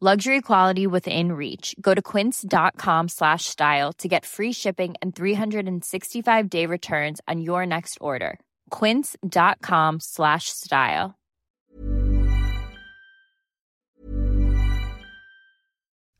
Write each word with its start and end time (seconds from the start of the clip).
Luxury 0.00 0.40
quality 0.42 0.86
within 0.86 1.32
reach. 1.32 1.74
Go 1.80 1.92
to 1.92 2.00
quince.com 2.00 3.08
slash 3.08 3.46
style 3.46 3.92
to 3.94 4.06
get 4.06 4.24
free 4.24 4.52
shipping 4.52 4.94
and 5.02 5.12
365 5.12 6.48
day 6.48 6.66
returns 6.66 7.20
on 7.26 7.40
your 7.40 7.66
next 7.66 7.98
order. 8.00 8.38
Quince.com 8.70 9.98
slash 9.98 10.50
style. 10.50 11.18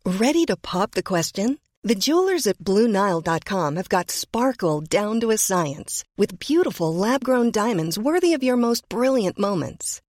Ready 0.05 0.45
to 0.47 0.57
pop 0.57 0.95
the 0.95 1.03
question? 1.05 1.61
The 1.85 1.95
jewelers 1.95 2.49
at 2.49 2.59
BlueNile.com 2.59 3.77
have 3.77 3.89
got 3.89 4.11
sparkle 4.11 4.81
down 4.81 5.21
to 5.21 5.31
a 5.31 5.39
science 5.39 6.03
with 6.17 6.41
beautiful 6.41 6.93
lab 6.93 7.23
grown 7.23 7.53
diamonds 7.53 7.97
worthy 7.97 8.33
of 8.33 8.43
your 8.43 8.57
most 8.57 8.89
brilliant 8.89 9.39
moments. 9.39 10.01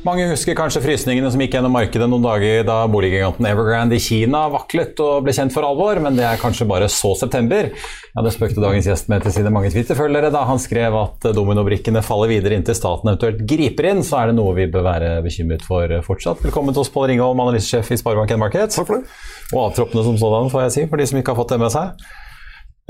Mange 0.00 0.24
husker 0.30 0.56
kanskje 0.56 0.80
frysningene 0.80 1.28
som 1.28 1.40
gikk 1.42 1.58
gjennom 1.58 1.74
markedet 1.76 2.06
noen 2.08 2.24
dager 2.24 2.62
da 2.64 2.78
boliggiganten 2.88 3.44
Evergrande 3.50 3.98
i 3.98 4.00
Kina 4.00 4.46
vaklet 4.48 4.96
og 5.04 5.26
ble 5.26 5.34
kjent 5.36 5.52
for 5.52 5.66
alvor, 5.68 5.98
men 6.00 6.16
det 6.16 6.24
er 6.24 6.40
kanskje 6.40 6.64
bare 6.70 6.88
så 6.88 7.10
september. 7.20 7.68
Ja, 8.14 8.22
Det 8.24 8.32
spøkte 8.32 8.64
dagens 8.64 8.88
gjest 8.88 9.10
med 9.12 9.26
til 9.26 9.34
sine 9.34 9.52
mange 9.52 9.68
Twitter-følgere 9.74 10.30
da 10.32 10.46
han 10.48 10.62
skrev 10.62 10.96
at 11.02 11.28
dominobrikkene 11.36 12.00
faller 12.06 12.32
videre 12.32 12.56
inntil 12.56 12.78
staten 12.78 13.12
eventuelt 13.12 13.44
griper 13.44 13.90
inn, 13.90 14.00
så 14.06 14.22
er 14.22 14.30
det 14.30 14.38
noe 14.40 14.56
vi 14.56 14.70
bør 14.72 14.88
være 14.88 15.12
bekymret 15.26 15.68
for 15.68 15.92
fortsatt. 16.08 16.40
Velkommen 16.48 16.72
til 16.72 16.86
oss, 16.86 16.92
Pål 16.96 17.10
Ringholm, 17.12 17.44
analysesjef 17.44 17.92
i 17.92 18.00
Sparebank 18.00 18.32
Markets. 18.40 18.80
Takk 18.80 18.88
for 18.88 19.02
det. 19.02 19.20
Og 19.52 19.66
avtroppene 19.66 20.06
som 20.08 20.16
sådan, 20.16 20.48
får 20.48 20.68
jeg 20.68 20.76
si, 20.78 20.88
for 20.88 20.96
de 20.96 21.10
som 21.12 21.20
ikke 21.20 21.36
har 21.36 21.42
fått 21.42 21.52
det 21.52 21.60
med 21.60 21.76
seg. 21.76 22.08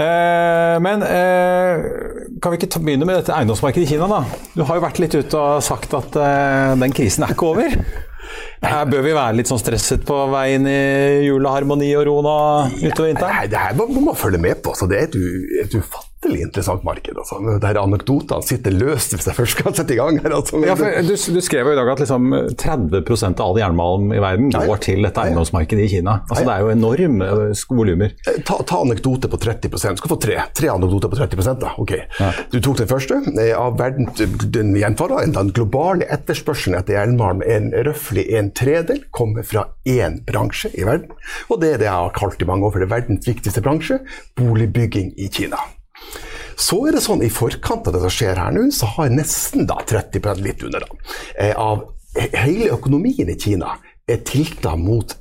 Eh, 0.01 0.77
men 0.81 1.03
eh, 1.05 1.89
kan 2.41 2.53
vi 2.53 2.61
ikke 2.61 2.71
ta, 2.73 2.81
begynne 2.83 3.09
med 3.09 3.21
dette 3.21 3.35
eiendomsmarkedet 3.37 3.85
i 3.85 3.91
Kina, 3.95 4.09
da? 4.09 4.23
Du 4.55 4.63
har 4.65 4.79
jo 4.79 4.85
vært 4.87 5.01
litt 5.03 5.17
ute 5.19 5.41
og 5.41 5.65
sagt 5.65 5.93
at 5.99 6.17
eh, 6.17 6.77
den 6.81 6.97
krisen 6.97 7.27
er 7.27 7.35
ikke 7.35 7.51
over. 7.51 7.77
Her 8.61 8.85
bør 8.89 9.03
vi 9.05 9.17
være 9.17 9.39
litt 9.39 9.51
sånn 9.51 9.61
stresset 9.61 10.05
på 10.07 10.17
veien 10.31 10.69
i 10.69 10.81
juleharmoni 11.27 11.91
og 11.99 12.07
ro 12.09 12.21
nå 12.25 12.37
utover 12.85 13.11
vinteren? 13.11 13.35
Nei, 13.41 13.49
det 13.51 13.61
her 13.61 13.77
må 13.77 13.89
man 13.91 14.19
følge 14.19 14.41
med 14.41 14.63
på. 14.65 14.77
Så 14.79 14.89
det 14.89 15.01
er 15.01 15.09
et, 15.09 15.19
et 15.65 15.77
ufattelig 15.81 16.10
interessant 16.29 16.83
marked. 16.85 17.17
Altså. 17.17 17.39
Der 17.63 17.79
Anekdotene 17.81 18.45
sitter 18.45 18.75
løst 18.77 19.15
hvis 19.15 19.27
jeg 19.31 19.37
først 19.39 19.57
skal 19.57 19.75
sette 19.75 19.95
i 19.95 19.97
gang. 19.97 20.19
her. 20.21 20.35
Altså. 20.37 20.61
Ja, 20.67 20.75
du, 20.77 21.15
du 21.17 21.41
skrev 21.41 21.67
jo 21.71 21.73
i 21.73 21.79
dag 21.79 21.89
at 21.95 22.03
liksom 22.03 22.29
30% 22.61 23.41
av 23.41 23.47
all 23.51 23.61
jernmalm 23.63 24.13
i 24.13 24.21
verden 24.21 24.51
Nei. 24.53 24.67
går 24.69 24.83
til 24.85 25.07
dette 25.07 25.23
eiendomsmarkedet 25.25 25.87
i 25.87 25.89
Kina. 25.95 26.19
Altså, 26.29 26.45
det 26.45 26.55
er 26.57 26.67
jo 26.67 26.73
enorme 26.75 27.31
eh, 27.49 27.65
volumer. 27.71 28.13
Eh, 28.29 28.41
Ta, 28.47 28.59
ta 28.67 28.83
anekdote 28.85 29.31
på 29.33 29.41
30 29.41 29.71
Du 29.73 29.79
skal 29.81 30.13
få 30.13 30.19
tre, 30.21 30.37
tre 30.57 30.69
anekdoter 30.75 31.09
på 31.13 31.19
30 31.23 31.59
da. 31.65 31.73
Ok. 31.81 31.95
Du 32.53 32.61
tok 32.61 32.79
den 32.83 32.91
første. 32.91 33.21
Eh, 33.41 33.55
Av 33.61 33.79
verden, 33.81 34.09
den 34.53 34.75
gjenfara, 34.77 35.25
den 35.31 35.51
globale 35.57 36.05
etterspørselen 36.13 36.79
etter 36.79 36.99
jernmalm 36.99 37.43
en 37.47 37.71
røftlig 37.87 38.27
en 38.37 38.53
tredel 38.57 39.03
kommer 39.17 39.43
fra 39.47 39.67
én 39.89 40.21
bransje 40.29 40.71
i 40.77 40.85
verden. 40.85 41.13
Og 41.49 41.61
det 41.65 41.75
er 41.75 41.83
det 41.83 41.89
jeg 41.91 41.97
har 41.97 42.15
kalt 42.17 42.43
i 42.43 42.49
mange 42.49 42.67
år 42.69 42.75
for 42.77 42.83
det 42.85 42.89
er 42.91 42.95
verdens 42.99 43.29
viktigste 43.29 43.63
bransje, 43.65 44.01
boligbygging 44.39 45.13
i 45.21 45.29
Kina. 45.33 45.59
Så 46.61 46.83
er 46.87 46.97
det 46.97 47.05
sånn 47.05 47.23
i 47.25 47.31
forkant 47.33 47.89
av 47.89 47.97
det 47.97 48.03
som 48.05 48.13
skjer 48.13 48.41
her 48.41 48.53
nå, 48.53 48.67
så 48.75 48.89
har 48.97 49.13
nesten 49.15 49.69
da 49.69 49.79
30 49.89 50.43
litt 50.45 50.65
under 50.67 50.85
da, 50.85 51.01
eh, 51.39 51.55
av 51.57 51.87
hele 52.17 52.71
økonomien 52.75 53.31
i 53.31 53.39
Kina 53.39 53.77
er 54.11 54.23
tilta 54.27 54.75
mot 54.77 55.15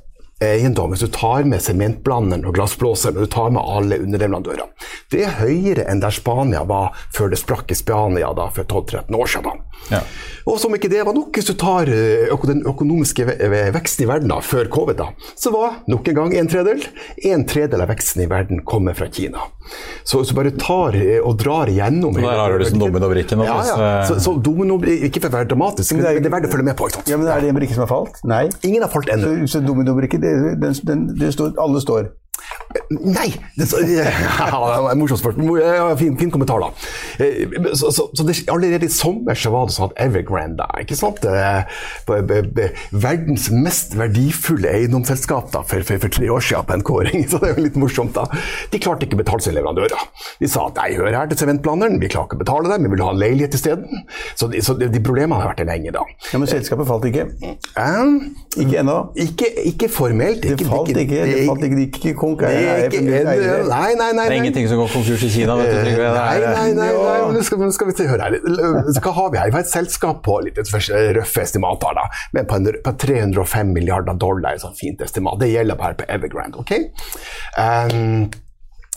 eiendom. 0.44 0.90
Hvis 0.94 1.04
du 1.04 1.10
tar 1.12 1.44
med 1.48 1.60
sementblanderen 1.64 2.46
og 2.48 2.54
glassblåseren 2.56 3.16
og 3.20 3.26
du 3.26 3.32
tar 3.32 3.50
med 3.54 3.62
alle 3.64 3.98
underleverandørene. 4.04 4.68
Det 5.12 5.24
er 5.26 5.36
høyere 5.40 5.84
enn 5.90 6.00
der 6.02 6.14
Spania 6.14 6.62
var 6.68 6.94
før 7.16 7.32
det 7.32 7.40
sprakk 7.42 7.70
i 7.74 7.78
Spania 7.78 8.30
da, 8.36 8.48
for 8.54 8.64
12-13 8.64 9.16
år 9.18 9.30
siden. 9.34 9.60
Ja. 9.90 10.00
Og 10.50 10.58
som 10.60 10.74
ikke 10.76 10.90
det 10.92 11.02
var 11.06 11.14
nok, 11.16 11.32
hvis 11.36 11.48
du 11.50 11.54
tar 11.58 11.88
eh, 11.88 12.30
den 12.50 12.62
økonomiske 12.68 13.24
ve 13.28 13.36
ve- 13.52 13.70
veksten 13.74 14.04
i 14.04 14.08
verden 14.10 14.28
da, 14.32 14.40
før 14.44 14.68
covid, 14.72 14.96
da, 15.00 15.08
så 15.38 15.52
var 15.54 15.80
nok 15.90 16.08
en 16.10 16.18
gang 16.18 16.34
en 16.40 16.48
tredel. 16.50 16.82
En 17.30 17.44
tredel 17.48 17.80
av 17.84 17.88
veksten 17.92 18.22
i 18.24 18.28
verden 18.30 18.62
kommer 18.68 18.96
fra 18.98 19.08
Kina. 19.12 19.46
Så 20.08 20.18
hvis 20.20 20.32
du 20.32 20.34
bare 20.38 20.50
tar 20.58 20.96
eh, 20.98 21.18
og 21.22 21.36
drar 21.40 21.68
igjennom 21.70 22.16
der 22.16 22.26
har 22.40 22.52
du 22.56 22.62
liksom 22.64 22.80
dominobrikken, 22.82 23.44
Ja, 23.46 23.58
ja. 23.66 23.76
eh, 24.00 24.06
Så, 24.08 24.18
så 24.24 24.34
domino, 24.42 24.78
ikke 24.82 25.20
for 25.22 25.30
å 25.30 25.36
være 25.38 25.50
dramatisk, 25.52 25.94
men 25.96 26.04
det 26.06 26.26
er 26.26 26.34
verdt 26.36 26.48
å 26.48 26.52
følge 26.54 26.66
med 26.70 26.76
på. 26.80 26.88
ikke 26.90 27.00
sant? 27.00 27.10
Ja, 27.12 27.18
men 27.20 27.28
Er 27.30 27.40
det 27.44 27.52
en 27.52 27.58
brikke 27.60 27.76
som 27.76 27.84
har 27.86 27.90
falt? 27.92 28.20
Nei. 28.26 28.44
Ingen 28.66 28.82
har 28.86 28.92
falt 28.92 29.10
ennå. 29.12 29.34
Så, 29.46 29.58
så 29.58 29.64
dominobrikke, 29.64 30.20
den, 30.62 30.74
den, 30.86 31.08
det 31.20 31.32
står, 31.32 31.52
alle 31.64 31.80
står. 31.80 32.19
Nei! 32.90 33.28
Det, 33.58 33.66
så, 33.70 33.80
ja, 33.88 34.94
morsomt 34.98 35.20
spørsmål. 35.22 35.60
Ja, 35.62 35.88
fin, 35.98 36.16
fin 36.20 36.30
kommentar, 36.30 36.62
da. 36.62 36.70
Eh, 37.22 37.46
Så, 37.74 37.90
så, 37.94 38.08
så 38.16 38.24
det, 38.26 38.36
allerede 38.50 38.86
i 38.86 38.92
sommer 38.92 39.34
så 39.38 39.50
var 39.54 39.66
det 39.68 39.74
sånn 39.76 39.90
at 39.90 39.98
Evergrande, 40.06 40.66
ikke 40.82 40.96
sant? 40.98 41.22
Eh, 41.26 41.62
verdens 42.92 43.48
mest 43.54 43.94
verdifulle 43.98 44.70
eiendomsselskap 44.74 45.50
da, 45.54 45.62
for, 45.66 45.82
for, 45.86 46.00
for 46.02 46.12
tre 46.14 46.28
år 46.32 46.44
siden 46.44 46.66
på 46.68 46.76
en 46.76 46.84
kåring, 46.86 47.24
så 47.30 47.40
det 47.42 47.50
er 47.52 47.58
jo 47.58 47.64
litt 47.66 47.78
morsomt. 47.80 48.14
da. 48.16 48.26
De 48.72 48.80
klarte 48.82 49.06
ikke 49.06 49.18
å 49.18 49.22
betale 49.22 49.44
sine 49.44 49.56
leverandører. 49.58 50.04
De 50.40 50.50
sa 50.50 50.66
at 50.70 50.78
nei, 50.80 50.90
hør 50.98 51.14
her 51.16 51.30
til 51.30 51.40
sementplaneren, 51.42 51.98
vi 52.02 52.10
klarer 52.12 52.30
ikke 52.30 52.38
å 52.40 52.42
betale 52.44 52.72
dem, 52.72 52.86
vi 52.88 52.92
vil 52.94 53.04
ha 53.06 53.12
en 53.14 53.20
leilighet 53.22 53.56
isteden. 53.58 54.04
Så, 54.38 54.50
de, 54.52 54.62
så 54.64 54.76
de, 54.80 54.88
de 54.92 55.02
problemene 55.04 55.38
har 55.40 55.52
vært 55.52 55.62
der 55.64 55.70
lenge, 55.70 55.94
da. 55.96 56.04
Ja, 56.32 56.40
Men 56.42 56.50
selskapet 56.50 56.88
falt 56.90 57.06
ikke. 57.10 57.28
Eh, 57.40 58.14
Ikke 58.60 58.80
ennå. 58.82 58.98
ikke, 59.20 59.50
ikke 59.72 59.88
formelt. 59.92 60.42
Det 60.44 60.66
falt 60.66 60.90
ikke. 60.94 61.22
Det 61.26 61.44
falt 61.48 61.64
ikke, 61.66 61.78
de 61.78 61.86
gikk 61.88 62.00
ikke 62.00 62.16
konk. 62.36 62.48
det 62.48 62.60
er 62.60 62.76
Eier- 62.76 62.88
ikke 62.90 63.00
en, 63.00 63.68
nei, 63.68 63.94
nei, 63.94 64.10
nei. 64.12 64.24
Det 64.28 64.32
er 64.36 64.38
ingenting 64.42 64.68
som 64.68 64.78
går 64.82 64.90
konkurs 64.94 65.22
i 65.26 65.30
Kina. 65.30 65.56
vet 65.56 65.70
du, 65.70 65.78
Trygve. 65.80 66.10
Nei, 66.14 66.34
er- 66.36 66.46
nei, 66.56 66.72
nei, 66.78 66.90
nei. 66.92 67.32
men 67.32 67.42
skal, 67.46 67.58
men 67.58 67.72
skal 67.72 67.86
vi 67.90 67.96
se, 67.98 68.06
høre 68.10 68.28
her. 68.28 68.38
Hva 69.00 69.12
har 69.20 69.30
vi 69.30 69.38
her? 69.38 69.50
Vi 69.50 69.58
har 69.58 69.64
et 69.66 69.72
selskap 69.72 70.22
på 70.26 70.40
litt 70.44 70.58
røffe 70.58 71.42
estimater, 71.46 71.94
da, 71.96 72.06
men 72.32 72.46
på, 72.46 72.56
en, 72.60 72.70
på 72.84 72.92
305 73.06 73.72
milliarder 73.74 74.14
dollar, 74.20 74.54
et 74.54 74.60
sånt 74.64 74.78
fint 74.78 75.00
estimat. 75.00 75.38
Det 75.40 75.50
gjelder 75.52 75.76
bare 75.80 75.94
på 75.98 76.04
Evergrande. 76.08 76.58
ok? 76.60 76.72
Um, 77.58 78.30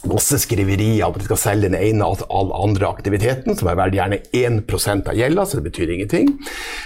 Masse 0.03 0.35
skriverier 0.43 1.05
om 1.05 1.15
at 1.15 1.21
de 1.21 1.27
skal 1.29 1.39
selge 1.39 1.69
den 1.69 1.77
ene 1.79 2.03
av 2.03 2.25
all 2.27 2.49
andre 2.57 2.89
aktiviteten, 2.89 3.55
som 3.55 3.69
er 3.71 3.77
verdt 3.79 3.95
gjerne 3.95 4.19
1 4.35 5.07
av 5.07 5.15
gjelda, 5.15 5.45
så 5.47 5.59
det 5.59 5.69
betyr 5.69 5.93
ingenting. 5.95 6.33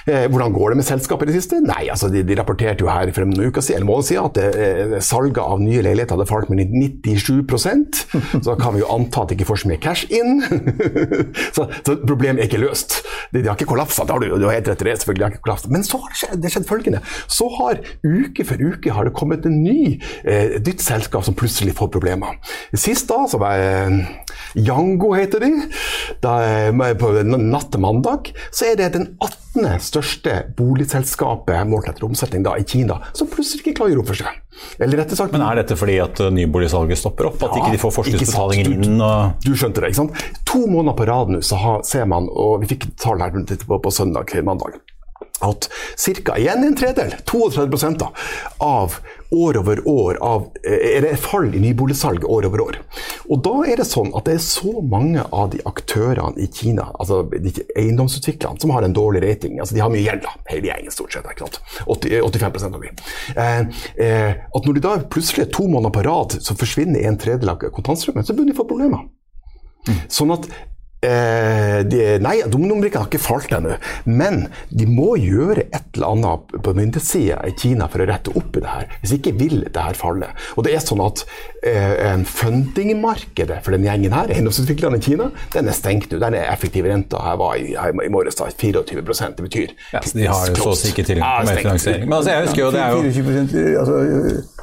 Eh, 0.06 0.28
hvordan 0.30 0.54
går 0.54 0.74
det 0.74 0.78
med 0.78 0.86
selskapet 0.86 1.26
i 1.26 1.34
det 1.34 1.40
siste? 1.40 1.62
Nei, 1.66 1.88
altså 1.90 2.12
de, 2.14 2.22
de 2.28 2.38
rapporterte 2.38 2.86
jo 2.86 2.92
her 2.92 3.10
for 3.16 3.26
en 3.26 3.34
uke 3.34 3.64
siden, 3.64 3.82
eller 3.82 3.90
måned 3.90 4.06
siden 4.06 4.30
at 4.30 4.38
eh, 4.44 4.94
salget 5.02 5.42
av 5.42 5.64
nye 5.64 5.82
leiligheter 5.82 6.14
hadde 6.14 6.30
falt 6.30 6.52
med 6.54 6.62
97% 6.70 8.04
Så 8.44 8.44
da 8.46 8.56
kan 8.60 8.76
vi 8.76 8.84
jo 8.84 8.92
anta 8.94 9.24
at 9.24 9.32
de 9.32 9.38
ikke 9.38 9.48
får 9.50 9.64
så 9.64 9.72
mye 9.72 9.82
cash 9.82 10.14
inn. 10.14 10.44
så, 11.56 11.66
så 11.82 11.98
problemet 12.04 12.44
er 12.44 12.52
ikke 12.52 12.62
løst. 12.62 13.00
De, 13.34 13.42
de 13.42 13.50
har 13.50 13.58
ikke 13.58 13.70
kollapsa, 13.72 14.06
det 14.06 14.14
har 14.14 14.22
du, 14.22 14.38
du 14.38 14.46
har 14.46 14.60
helt 14.60 14.70
rett 14.70 14.86
i 14.86 14.90
det, 14.92 14.98
selvfølgelig 15.02 15.26
har 15.26 15.40
ikke. 15.40 15.74
Men 15.74 15.88
så 15.88 16.04
har 16.04 16.14
det 16.14 16.22
skjedd, 16.22 16.38
det 16.44 16.54
skjedd 16.54 16.70
følgende. 16.70 17.02
Så 17.40 17.50
har 17.58 17.82
uke 18.06 18.46
for 18.46 18.62
uke 18.62 18.94
har 18.94 19.10
det 19.10 19.16
kommet 19.18 19.50
en 19.50 19.58
ny, 19.66 19.98
eh, 20.22 20.58
et 20.60 20.70
nytt 20.70 20.86
selskap 20.86 21.26
som 21.26 21.38
plutselig 21.38 21.74
får 21.82 21.92
problemer. 21.98 22.38
Sist 22.78 23.07
da, 23.10 23.20
som 23.30 23.44
er 23.48 23.98
Jango 24.58 25.12
heter 25.16 25.44
de, 25.44 25.52
da, 26.24 26.38
eh, 26.46 26.94
på 26.98 27.12
natt 27.24 27.72
til 27.74 27.84
mandag, 27.84 28.32
så 28.52 28.72
er 28.72 28.80
det 28.80 28.94
den 28.96 29.08
18. 29.22 29.80
største 29.82 30.34
boligselskapet 30.58 31.68
målt 31.70 31.90
etter 31.92 32.08
omsetning 32.08 32.44
da, 32.46 32.56
i 32.58 32.66
Kina, 32.68 33.00
som 33.18 33.30
plutselig 33.32 33.64
ikke 33.66 33.80
klarer 33.82 34.02
å 34.02 34.06
for 34.08 34.20
seg. 34.20 34.44
Eller 34.82 35.04
rettere 35.04 35.20
sagt 35.20 35.36
Men 35.36 35.44
er 35.46 35.60
dette 35.60 35.78
fordi 35.78 36.00
at 36.02 36.18
uh, 36.24 36.32
nyboligsalget 36.34 36.98
stopper 36.98 37.30
opp? 37.30 37.38
At 37.46 37.54
Ja, 37.54 37.62
ikke 37.62 37.76
de 37.76 37.82
får 37.84 37.94
forskuddsbetalinger 38.00 38.72
Du- 38.72 38.88
inn? 38.88 39.02
Og... 39.06 39.46
Du 39.46 39.54
skjønte 39.54 39.84
det, 39.84 39.92
ikke 39.92 40.02
sant? 40.02 40.24
To 40.50 40.64
måneder 40.66 40.98
på 40.98 41.08
rad 41.10 41.34
nå 41.34 41.44
så 41.46 41.60
har, 41.62 41.84
ser 41.86 42.08
man, 42.10 42.30
og 42.34 42.64
vi 42.64 42.72
fikk 42.74 42.90
tall 42.98 43.22
her 43.22 43.36
på, 43.38 43.78
på 43.84 43.94
søndag 43.94 44.32
til 44.32 44.46
mandag, 44.48 44.80
at 45.46 45.68
ca. 45.70 46.38
igjen 46.42 46.66
en 46.66 46.78
tredel, 46.78 47.14
32 47.30 47.94
da, 48.02 48.10
av 48.66 48.98
år 49.32 49.58
over 49.58 49.82
år 49.88 50.20
av, 50.24 50.48
eh, 50.64 50.98
er 50.98 51.02
det 51.02 51.18
fall 51.20 51.50
i 51.56 51.60
nyboligsalg 51.60 52.26
år 52.26 52.48
over 52.48 52.62
år. 52.62 52.78
Og 53.30 53.42
da 53.44 53.56
er 53.68 53.82
det 53.82 53.88
sånn 53.88 54.14
at 54.16 54.26
det 54.26 54.38
er 54.38 54.44
så 54.44 54.82
mange 54.82 55.24
av 55.34 55.52
de 55.52 55.60
aktørene 55.68 56.38
i 56.40 56.48
Kina, 56.48 56.90
altså 57.00 57.24
de 57.32 57.52
eiendomsutviklerne, 57.76 58.60
som 58.62 58.72
har 58.76 58.84
en 58.84 58.96
dårlig 58.96 59.24
rating. 59.24 59.60
altså 59.60 59.76
De 59.76 59.84
har 59.84 59.92
mye 59.92 60.06
gjeld, 60.06 60.24
da, 60.24 60.34
hele 60.52 60.72
gjengen 60.72 60.92
stort 60.92 61.14
sett. 61.14 61.26
ikke 61.26 61.48
sant? 61.48 61.60
80, 61.88 62.22
85% 62.22 62.76
av 62.76 62.82
de. 62.82 62.94
Eh, 63.36 64.08
eh, 64.08 64.32
at 64.56 64.66
når 64.66 64.74
de 64.74 64.86
da 64.88 64.98
plutselig 65.04 65.52
to 65.52 65.68
måneder 65.68 65.94
på 65.94 66.06
rad 66.08 66.40
så 66.42 66.56
forsvinner 66.56 67.06
en 67.06 67.18
tredjedel 67.18 67.50
av 67.50 67.60
kontantstrømmen, 67.72 68.26
så 68.26 68.34
begynner 68.34 68.54
de 68.54 68.60
å 68.60 68.64
få 68.64 68.70
problemer. 68.70 69.08
Sånn 70.12 70.34
at 70.36 70.48
eh, 71.06 71.80
de, 71.88 72.02
Nei, 72.24 72.36
dominobrikkene 72.50 73.04
har 73.04 73.10
ikke 73.12 73.22
falt 73.22 73.54
ennå, 73.54 73.78
men 74.10 74.46
de 74.70 74.88
må 74.90 75.16
gjøre 75.22 75.68
et 75.68 75.98
eller 75.98 76.16
annet 76.16 76.56
på 76.66 76.74
myndighetssida 76.78 77.42
i 77.48 77.54
Kina 77.58 77.90
for 77.92 78.04
å 78.04 78.10
rette 78.10 78.34
opp 78.38 78.58
i 78.58 78.64
det 78.64 78.74
her. 78.74 78.90
Hvis 79.04 79.16
ikke 79.18 79.36
vil 79.38 79.60
det 79.66 79.86
her 79.90 79.98
falle. 79.98 80.32
Og 80.56 80.66
det 80.68 80.76
er 80.76 80.84
sånn 80.84 81.04
at 81.06 81.24
eh, 81.66 82.18
fundingmarkedet 82.28 83.62
for 83.66 83.76
den 83.76 83.88
gjengen 83.88 84.16
her, 84.16 84.34
eiendomsutviklerne 84.34 85.02
i 85.02 85.06
Kina, 85.08 85.30
den 85.54 85.72
er 85.72 85.78
stengt 85.78 86.12
nå. 86.12 86.22
Den 86.22 86.38
er 86.38 86.50
effektiv 86.52 86.88
renta 86.88 87.22
her 87.24 87.40
var 87.40 87.58
i, 87.60 87.74
her 87.78 87.94
i 87.94 88.12
morges 88.14 88.38
da, 88.40 88.50
24% 88.52 89.38
Det 89.38 89.46
betyr 89.46 89.74
Ja, 89.94 90.02
så 90.04 90.18
de 90.18 90.28
har 90.30 90.52
jo 90.52 90.56
så 90.60 90.76
sikkert 90.82 91.10
si 91.10 91.18
med 91.18 91.22
tilgang 91.22 91.34
Ja, 91.34 91.42
på 91.42 91.50
mer 91.50 91.64
finansiering. 91.64 92.06
Men 92.08 92.20
altså, 92.20 92.34
jeg 92.34 92.48
husker 92.48 92.64
jo, 92.64 92.70
det 92.74 92.84
er 92.84 92.96
jo 92.96 93.16
24 93.18 93.66
altså, 93.82 93.98
eh, 94.08 94.56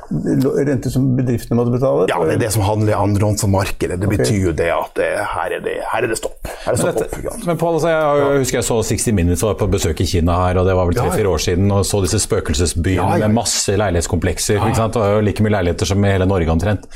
rente 0.69 0.93
som 0.93 1.07
bedriftene 1.17 1.59
måtte 1.59 1.75
betale? 1.75 2.07
Ja, 2.11 2.21
det 2.27 2.37
er 2.37 2.43
det 2.45 2.53
som 2.55 2.65
handler 2.67 2.97
om 2.99 3.09
annenhåndsmarkedet. 3.09 3.99
Det 4.01 4.11
betyr 4.11 4.51
jo 4.51 4.55
det 4.57 4.71
at 4.75 4.95
det, 4.99 5.11
her, 5.35 5.57
er 5.59 5.65
det, 5.65 5.77
her 5.93 6.05
er 6.05 6.13
det 6.13 6.19
stopp. 6.25 6.39
Er 6.49 6.73
Men, 6.73 6.81
stopp 6.81 6.99
dette, 6.99 7.21
opp, 7.29 7.45
men 7.45 7.61
Paul, 7.61 7.77
altså, 7.79 7.93
jeg, 7.93 8.23
jeg, 8.23 8.43
husker 8.45 8.61
jeg 8.61 8.69
så 8.69 8.79
60 8.91 9.17
Minutes 9.21 9.45
var 9.45 9.59
på 9.61 9.69
besøk 9.75 10.01
i 10.05 10.09
Kina 10.09 10.39
her, 10.47 10.61
og 10.61 10.69
det 10.69 10.77
var 10.79 10.89
vel 10.91 10.99
tre-fire 10.99 11.35
år 11.35 11.45
siden, 11.47 11.71
og 11.75 11.85
så 11.89 12.01
disse 12.05 12.23
spøkelsesbyene 12.25 13.21
med 13.25 13.37
masse 13.37 13.77
leilighetskomplekser. 13.81 14.65
Det 14.65 15.01
var 15.01 15.17
jo 15.19 15.25
like 15.27 15.45
mye 15.45 15.57
leiligheter 15.59 15.93
som 15.93 16.05
i 16.05 16.15
hele 16.15 16.29
Norge 16.31 16.55
omtrent, 16.55 16.89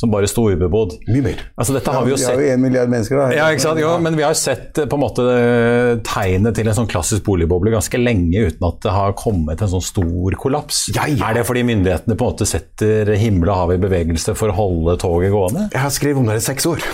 som 0.00 0.12
bare 0.12 0.28
sto 0.30 0.44
ubebodd. 0.46 0.94
Mye 1.08 1.24
mer. 1.24 1.40
Altså, 1.58 1.74
dette 1.74 1.90
har 1.90 2.04
vi 2.06 2.12
jo 2.12 2.18
sett. 2.20 2.36
Vi 2.38 2.46
har 2.46 2.52
jo 2.52 2.56
en 2.58 2.62
milliard 2.62 2.90
mennesker, 2.92 3.18
da. 3.18 3.28
ja, 3.34 3.48
ikke 3.50 3.64
sant? 3.64 3.80
Jo, 3.82 3.90
men 4.02 4.14
vi 4.18 4.22
har 4.22 4.36
sett 4.38 4.78
eh, 4.78 4.86
på 4.86 4.94
en 4.94 5.02
måte 5.02 5.24
tegnet 6.06 6.54
til 6.54 6.70
en 6.70 6.76
sånn 6.76 6.90
klassisk 6.90 7.24
boligboble 7.26 7.72
ganske 7.74 7.98
lenge 7.98 8.44
uten 8.46 8.66
at 8.68 8.78
det 8.84 8.92
har 8.94 9.16
kommet 9.18 9.64
en 9.64 9.72
sånn 9.72 9.82
stor 9.82 10.36
kollaps. 10.38 10.84
Ja, 10.94 11.08
ja. 11.10 11.18
Er 11.28 11.40
det 11.40 11.44
fordi 11.48 11.64
myndighetene 11.66 12.14
på 12.14 12.28
en 12.28 12.34
måte 12.36 12.46
setter 12.46 13.10
himmel 13.18 13.50
og 13.50 13.58
hav 13.58 13.74
i 13.74 13.80
bevegelse 13.82 14.36
for 14.38 14.52
å 14.52 14.56
holde 14.56 14.94
toget 15.02 15.34
gående? 15.34 15.66
Jeg 15.74 15.82
har 15.82 15.94
skrevet 15.94 16.22
om 16.22 16.30
det 16.30 16.38
i 16.38 16.46
seks 16.46 16.68
år. 16.70 16.86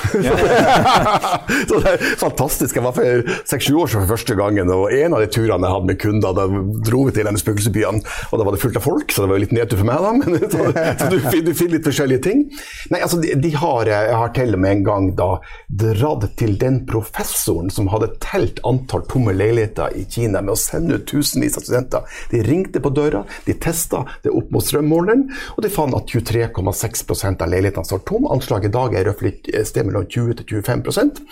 så 1.68 1.82
det 1.84 1.92
er 1.92 2.06
fantastisk. 2.20 2.80
Jeg 2.80 2.86
var 2.86 2.96
for 2.96 3.36
seks-sju 3.52 3.76
år 3.82 3.92
siden 3.92 4.06
for 4.06 4.14
første 4.16 4.38
gangen, 4.40 4.72
og 4.72 4.88
en 4.96 5.18
av 5.18 5.20
de 5.20 5.28
turene 5.28 5.68
jeg 5.68 5.76
hadde 5.76 5.90
med 5.92 6.00
kunder, 6.00 6.40
da 6.40 6.48
dro 6.88 7.04
vi 7.10 7.16
til 7.18 7.28
en 7.28 7.40
spøkelsesbyene, 7.40 8.00
og 8.30 8.40
da 8.40 8.48
var 8.48 8.56
det 8.56 8.62
fullt 8.64 8.80
av 8.80 8.88
folk, 8.88 9.12
så 9.12 9.24
det 9.26 9.32
var 9.34 9.44
litt 9.44 9.54
nedtur 9.54 9.82
for 9.82 9.92
meg, 9.92 10.08
da. 10.08 10.16
Men, 10.22 10.40
så, 10.54 10.72
så 11.04 11.12
du, 11.12 11.20
du 11.20 11.52
finner 11.52 11.76
litt 11.76 11.88
forskjellige 11.92 12.24
ting. 12.24 12.44
Nei, 12.94 13.00
altså, 13.02 13.18
de, 13.18 13.32
de 13.34 13.50
har, 13.58 13.88
jeg 13.90 14.14
har 14.14 14.28
til 14.36 14.54
og 14.54 14.60
med 14.62 14.76
en 14.76 14.82
gang 14.86 15.06
da 15.18 15.28
dratt 15.66 16.28
til 16.38 16.52
den 16.60 16.76
professoren 16.86 17.72
som 17.74 17.88
hadde 17.90 18.12
telt 18.22 18.60
antall 18.68 19.02
tomme 19.10 19.34
leiligheter 19.34 19.96
i 19.98 20.04
Kina 20.06 20.38
med 20.44 20.54
å 20.54 20.60
sende 20.60 21.00
ut 21.00 21.06
tusenvis 21.10 21.58
av 21.58 21.64
studenter. 21.66 22.06
De 22.30 22.44
ringte 22.46 22.78
på 22.84 22.92
døra, 22.94 23.24
de 23.48 23.56
testa 23.58 24.04
det 24.22 24.30
opp 24.30 24.52
mot 24.54 24.62
strømmåleren, 24.62 25.26
og 25.56 25.66
de 25.66 25.72
fant 25.74 25.96
at 25.98 26.14
23,6% 26.14 27.42
av 27.42 27.50
leilighetene 27.50 27.90
står 27.90 28.04
tom. 28.06 28.30
Anslaget 28.30 28.70
i 28.70 28.74
dag 28.78 28.94
er 28.94 29.10
røftlig 29.10 29.34
et 29.50 29.66
sted 29.72 29.90
mellom 29.90 30.06
20 30.06 30.38
til 30.44 30.62
25% 30.62 31.22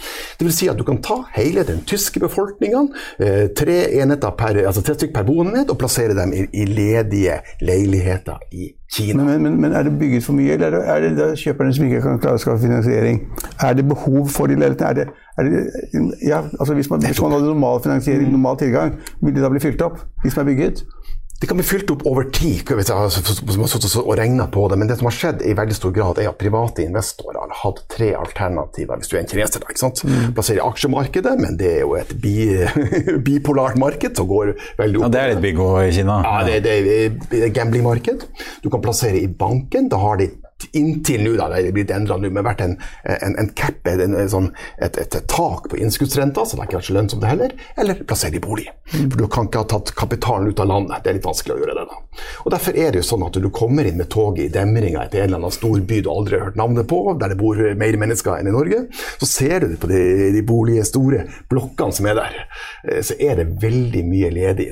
Det 0.41 0.49
vil 0.49 0.55
si 0.57 0.71
at 0.73 0.81
du 0.81 0.87
kan 0.89 0.99
ta 1.05 1.21
hele 1.37 1.63
den 1.69 1.87
tyske 1.87 2.25
befolkningen, 2.27 2.91
eh, 3.23 3.47
tre 3.55 3.79
enheter 4.03 4.35
per, 4.35 4.65
altså 4.67 4.83
tre 4.83 4.99
stykker 4.99 5.21
per 5.21 5.31
boenhet, 5.31 5.71
og 5.71 5.79
plassere 5.79 6.19
dem 6.19 6.35
i, 6.35 6.49
i 6.59 6.67
ledige 6.67 7.39
leiligheter 7.63 8.43
i 8.51 8.67
Kina. 8.67 8.82
Men, 9.01 9.43
men, 9.43 9.61
men 9.61 9.73
er 9.73 9.83
det 9.83 9.99
bygget 9.99 10.25
for 10.25 10.37
mye, 10.37 10.53
eller 10.53 10.67
er 10.67 11.01
det, 11.01 11.13
det 11.17 11.39
kjøperne 11.41 11.73
som 11.73 11.85
ikke 11.87 12.01
kan 12.05 12.19
klare 12.21 12.37
å 12.37 12.43
skaffe 12.43 12.61
finansiering? 12.67 13.23
Er 13.65 13.73
det 13.79 13.87
behov 13.89 14.29
for 14.29 14.53
de 14.53 14.59
leilighetene? 14.61 15.07
Det, 15.39 15.47
det, 15.49 16.03
ja, 16.29 16.43
altså 16.61 16.77
hvis, 16.77 16.91
man, 16.93 17.01
hvis 17.01 17.23
man 17.23 17.33
hadde 17.33 17.49
normal 17.49 17.81
finansiering, 17.83 18.29
normal 18.35 18.59
tilgang, 18.61 18.99
vil 19.23 19.35
de 19.35 19.41
da 19.41 19.49
bli 19.49 19.63
fylt 19.65 19.81
opp? 19.87 20.03
De 20.25 20.31
som 20.31 20.43
er 20.45 20.51
bygget? 20.51 20.85
Det 21.43 21.49
kan 21.51 21.59
bli 21.59 21.65
fylt 21.67 21.89
opp 21.91 22.05
over 22.07 22.29
tid, 22.31 22.61
jeg 22.63 22.87
har 22.95 23.97
og 23.99 24.13
regna 24.15 24.45
på 24.47 24.69
det. 24.71 24.77
Men 24.79 24.87
det 24.87 25.01
som 25.01 25.09
har 25.09 25.15
skjedd 25.17 25.41
i 25.43 25.57
veldig 25.59 25.75
stor 25.75 25.91
grad, 25.97 26.21
er 26.23 26.29
at 26.31 26.39
private 26.39 26.85
investorer 26.85 27.41
har 27.41 27.57
hatt 27.65 27.81
tre 27.91 28.13
alternativer 28.15 29.01
hvis 29.01 29.11
du 29.11 29.17
er 29.17 29.25
en 29.25 29.31
kineser. 29.33 29.65
ikke 29.67 29.83
sant? 29.83 30.05
Plassere 30.37 30.61
i 30.61 30.63
aksjemarkedet, 30.63 31.33
men 31.43 31.59
det 31.59 31.73
er 31.73 31.83
jo 31.83 31.97
et 31.99 32.15
bi, 32.23 32.37
bipolart 33.27 33.75
marked 33.75 34.15
som 34.21 34.31
går 34.31 34.55
veldig 34.79 35.01
opp. 35.01 35.09
Ja, 35.09 35.11
det 35.17 35.25
er 35.25 35.33
litt 35.33 35.43
bingo 35.49 35.67
i 35.83 35.91
Kina. 35.99 36.21
Ja, 36.23 36.47
det, 36.47 36.61
det 36.63 36.79
er 36.79 37.49
et 37.49 37.59
gamblingmarked. 37.59 38.23
Du 38.63 38.71
kan 38.71 38.87
plassere 38.87 39.19
i 39.19 39.27
banken. 39.27 39.91
Da 39.91 39.99
har 39.99 40.23
de 40.23 40.31
inntil 40.73 41.25
nå, 41.27 41.35
da, 41.39 41.49
det 41.53 41.71
er 41.71 41.77
blitt 41.77 41.93
endra 41.95 42.19
nå, 42.21 42.31
men 42.33 42.47
vært 42.47 42.65
en, 42.65 42.77
en, 43.05 43.37
en 43.41 43.51
cap, 43.59 43.81
en, 43.89 44.17
sånn, 44.31 44.51
et, 44.83 44.99
et, 44.99 45.19
tak 45.31 45.69
på 45.71 45.79
innskuddsrenta, 45.81 46.45
så 46.47 46.57
det 46.57 46.65
har 46.65 46.71
ikke 46.71 46.81
vært 46.81 46.91
så 46.91 46.97
lønnsomt 46.99 47.25
det 47.25 47.33
heller. 47.33 47.57
Eller 47.81 48.03
plassere 48.07 48.39
i 48.39 48.43
bolig. 48.43 48.69
For 48.93 49.17
du 49.19 49.27
kan 49.33 49.49
ikke 49.49 49.63
ha 49.63 49.69
tatt 49.73 49.95
kapitalen 49.97 50.51
ut 50.51 50.61
av 50.61 50.69
landet. 50.69 51.03
Det 51.05 51.13
er 51.13 51.19
litt 51.19 51.29
vanskelig 51.29 51.57
å 51.57 51.61
gjøre 51.63 51.77
det. 51.79 51.87
da. 51.89 52.01
Og 52.45 52.51
Derfor 52.53 52.77
er 52.77 52.93
det 52.93 53.03
jo 53.03 53.09
sånn 53.09 53.27
at 53.27 53.39
du 53.41 53.49
kommer 53.55 53.89
inn 53.89 53.99
med 54.01 54.11
toget 54.13 54.45
i 54.47 54.53
demringa 54.53 55.07
etter 55.07 55.23
en 55.23 55.31
eller 55.31 55.43
annen 55.43 55.55
stor 55.55 55.81
by 55.89 56.01
du 56.05 56.11
aldri 56.13 56.39
har 56.39 56.51
hørt 56.51 56.59
navnet 56.61 56.89
på, 56.91 57.01
der 57.21 57.33
det 57.33 57.39
bor 57.41 57.59
mer 57.79 57.99
mennesker 58.03 58.37
enn 58.39 58.51
i 58.51 58.55
Norge. 58.55 58.83
Så 59.23 59.29
ser 59.31 59.65
du 59.65 59.73
det 59.73 59.81
på 59.83 59.91
de, 59.91 60.03
de 60.37 60.43
bolige, 60.47 60.85
store 60.89 61.25
blokkene 61.51 61.97
som 61.97 62.09
er 62.11 62.19
der, 62.19 62.39
eh, 62.89 63.01
så 63.07 63.17
er 63.21 63.41
det 63.41 63.49
veldig 63.63 64.05
mye 64.09 64.31
ledig, 64.35 64.69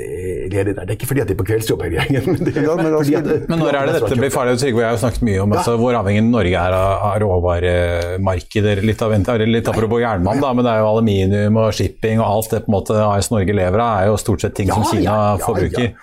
ledig 0.53 0.75
der. 0.77 0.85
Det 0.85 0.95
er 0.95 0.99
ikke 0.99 1.11
fordi 1.13 1.25
at 1.25 1.31
de 1.31 1.37
er 1.37 1.41
på 1.41 1.49
kveldsjobb 1.49 1.85
hele 1.87 2.01
gjengen, 2.01 2.29
men 2.29 2.45
det 2.45 2.55
er 2.57 2.69
Ja, 2.69 2.77
men 2.77 2.93
altså- 2.93 3.05
fordi 3.05 3.17
at 3.41 3.49
Men 3.49 3.59
når 3.65 3.75
er 3.81 3.87
det 3.87 3.95
dette 4.01 4.21
blir 4.21 4.35
farlig? 4.35 4.59
Trygve 4.61 4.81
og 4.81 4.85
jeg 4.85 4.91
har 4.91 5.01
snakket 5.01 5.23
mye 5.23 5.41
om 5.43 5.53
altså, 5.57 5.77
hvor 5.83 5.97
avhengig 5.99 6.23
Norge 6.27 6.63
er 6.63 6.77
av, 6.77 7.19
råvaremarkeder. 7.23 8.83
Litt, 8.87 9.03
av, 9.03 9.15
litt 9.45 9.71
apropos 9.71 10.03
jernmann, 10.03 10.41
da, 10.43 10.53
men 10.55 10.67
det 10.67 10.73
er 10.73 10.83
jo 10.85 10.89
aluminium 10.93 11.61
og 11.61 11.75
shipping 11.77 12.23
og 12.23 12.27
alt 12.29 12.55
det 12.55 12.63
på 12.65 12.73
en 12.73 12.77
måte 12.79 12.97
AS 13.05 13.31
Norge 13.33 13.57
lever 13.57 13.83
av, 13.83 14.01
er 14.01 14.11
jo 14.11 14.19
stort 14.21 14.45
sett 14.47 14.57
ting 14.59 14.71
Ja, 14.71 14.79
som 14.79 14.89
Kina 14.91 15.07
ja, 15.07 15.21
ja, 15.35 15.45
forbruker. 15.45 15.95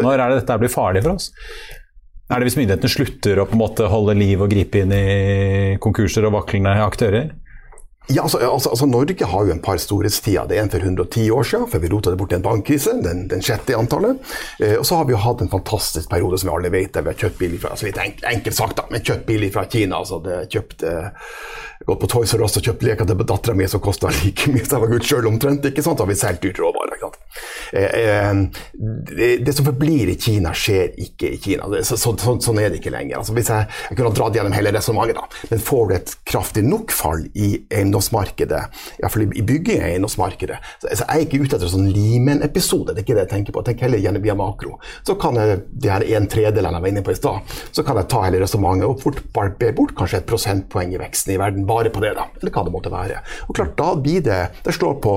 Når 0.00 0.16
er 0.16 0.24
det 0.24 0.40
dette 0.42 0.58
blir 0.62 0.72
farlig 0.72 1.04
for 1.06 1.16
oss? 1.16 1.30
Er 2.30 2.38
det 2.38 2.46
hvis 2.46 2.60
myndighetene 2.60 2.92
slutter 2.92 3.40
å 3.42 3.46
på 3.50 3.56
en 3.56 3.62
måte 3.64 3.88
holde 3.90 4.14
liv 4.14 4.42
og 4.44 4.52
gripe 4.52 4.84
inn 4.84 4.92
i 4.94 5.78
konkurser 5.82 6.28
og 6.28 6.36
vaklende 6.36 6.76
aktører? 6.84 7.32
Ja, 8.10 8.22
altså, 8.22 8.38
altså, 8.38 8.70
altså, 8.70 8.86
Norge 8.86 9.26
har 9.26 9.44
jo 9.46 9.52
en 9.54 9.62
par 9.62 9.78
storhetstider. 9.78 10.48
Det 10.50 10.56
er 10.58 10.64
en 10.64 10.70
for 10.72 10.82
110 10.82 11.30
år 11.30 11.46
siden, 11.46 11.68
før 11.70 11.82
vi 11.82 11.90
rota 11.92 12.10
det 12.10 12.18
bort 12.18 12.32
i 12.32 12.38
en 12.40 12.42
bankkrise. 12.42 12.96
Den, 13.04 13.26
den 13.30 13.44
sjette 13.44 13.74
i 13.74 13.78
antallet. 13.78 14.18
Eh, 14.58 14.76
og 14.80 14.86
så 14.86 14.98
har 14.98 15.06
vi 15.06 15.14
jo 15.14 15.22
hatt 15.22 15.44
en 15.44 15.52
fantastisk 15.52 16.10
periode 16.10 16.40
som 16.40 16.50
vi 16.50 16.56
alle 16.56 16.72
vet, 16.74 16.92
der 16.94 17.06
vi 17.06 17.12
har 17.12 17.20
kjøpt 17.22 17.38
billig 17.38 17.60
fra 17.62 17.74
altså 17.76 17.86
litt 17.86 18.00
enkelt 18.00 18.56
sagt 18.56 18.80
da, 18.80 18.88
men 18.90 19.04
kjøpt 19.06 19.26
billig 19.30 19.52
fra 19.54 19.66
Kina. 19.70 20.02
altså 20.02 20.18
det 20.24 20.42
kjøpt, 20.50 20.82
eh, 20.82 21.10
Gått 21.86 22.00
på 22.02 22.10
Toys 22.12 22.34
R 22.36 22.42
Us 22.44 22.58
og 22.58 22.66
kjøpt 22.66 22.82
leker 22.84 23.06
til 23.08 23.22
dattera 23.24 23.54
mi 23.56 23.68
som 23.70 23.80
kosta 23.80 24.10
like 24.12 24.50
mye 24.52 24.66
som 24.66 24.76
jeg 24.76 24.82
var 24.82 24.90
gutt 24.92 25.06
sjøl 25.08 25.30
omtrent. 25.30 25.64
ikke 25.70 25.84
sant? 25.86 25.96
Da 25.96 26.04
har 26.04 26.10
vi 26.10 26.18
solgt 26.20 26.42
dyrt 26.44 26.60
råvarer. 26.60 26.98
ikke 26.98 27.08
sant? 27.08 27.19
Eh, 27.72 27.84
eh, 27.84 28.34
det, 29.40 29.52
som 29.56 29.66
forblir 29.66 30.10
i 30.10 30.16
Kina, 30.20 30.52
skjer 30.56 30.94
ikke 31.00 31.32
i 31.34 31.38
Kina. 31.42 31.68
Så, 31.82 31.98
så, 32.00 32.14
så, 32.18 32.36
sånn 32.42 32.60
er 32.62 32.70
det 32.70 32.80
ikke 32.80 32.92
lenger. 32.94 33.20
Altså, 33.20 33.34
hvis 33.36 33.50
jeg, 33.52 33.68
jeg 33.88 33.98
kunne 33.98 34.10
ha 34.10 34.16
dratt 34.18 34.38
gjennom 34.38 34.56
hele 34.56 34.72
resonnementet, 34.74 35.38
men 35.50 35.62
får 35.64 35.88
du 35.88 35.96
et 35.96 36.14
kraftig 36.28 36.64
nok 36.66 36.94
fall 36.94 37.24
i 37.34 37.52
eiendomsmarkedet, 37.70 38.62
iallfall 39.00 39.26
i 39.28 39.44
bygging 39.46 39.84
av 39.84 39.90
eiendomsmarkedet, 39.92 40.60
så, 40.82 40.90
så 40.90 41.06
er 41.06 41.22
jeg 41.22 41.28
ikke 41.28 41.42
ute 41.44 41.58
etter 41.58 41.72
sånn 41.72 41.90
Limen-episode. 41.90 42.94
Det 42.94 43.02
er 43.02 43.06
ikke 43.06 43.18
det 43.18 43.26
jeg 43.26 43.32
tenker 43.34 43.56
på. 43.56 43.64
Tenker 43.66 43.88
heller 43.88 44.02
gjennom 44.02 44.24
via 44.24 44.36
makro. 44.38 44.76
Så 45.06 45.16
kan 45.20 45.38
jeg, 45.40 45.62
de 45.70 45.92
her 45.92 46.06
en 46.16 46.28
tredjedelen 46.30 46.78
jeg 46.78 46.86
var 46.86 46.94
inne 46.94 47.04
på 47.06 47.14
i 47.14 47.18
stad, 47.18 47.56
så 47.76 47.84
kan 47.86 48.00
jeg 48.00 48.10
ta 48.12 48.24
hele 48.26 48.42
resonnementet 48.42 48.88
og 48.88 49.00
fort 49.02 49.22
barbere 49.34 49.76
bort 49.76 49.94
kanskje 49.98 50.20
et 50.22 50.28
prosentpoeng 50.28 50.94
i 50.94 51.00
veksten 51.00 51.34
i 51.34 51.40
verden 51.40 51.66
bare 51.68 51.92
på 51.92 52.02
det, 52.04 52.14
da. 52.18 52.26
Eller 52.40 52.54
hva 52.54 52.64
det 52.66 52.74
måtte 52.74 52.92
være. 52.92 53.22
Og 53.48 53.56
klart, 53.56 53.76
da 53.78 53.94
blir 53.96 54.22
det 54.24 54.40
Det 54.64 54.72
slår 54.74 54.96
på, 55.02 55.14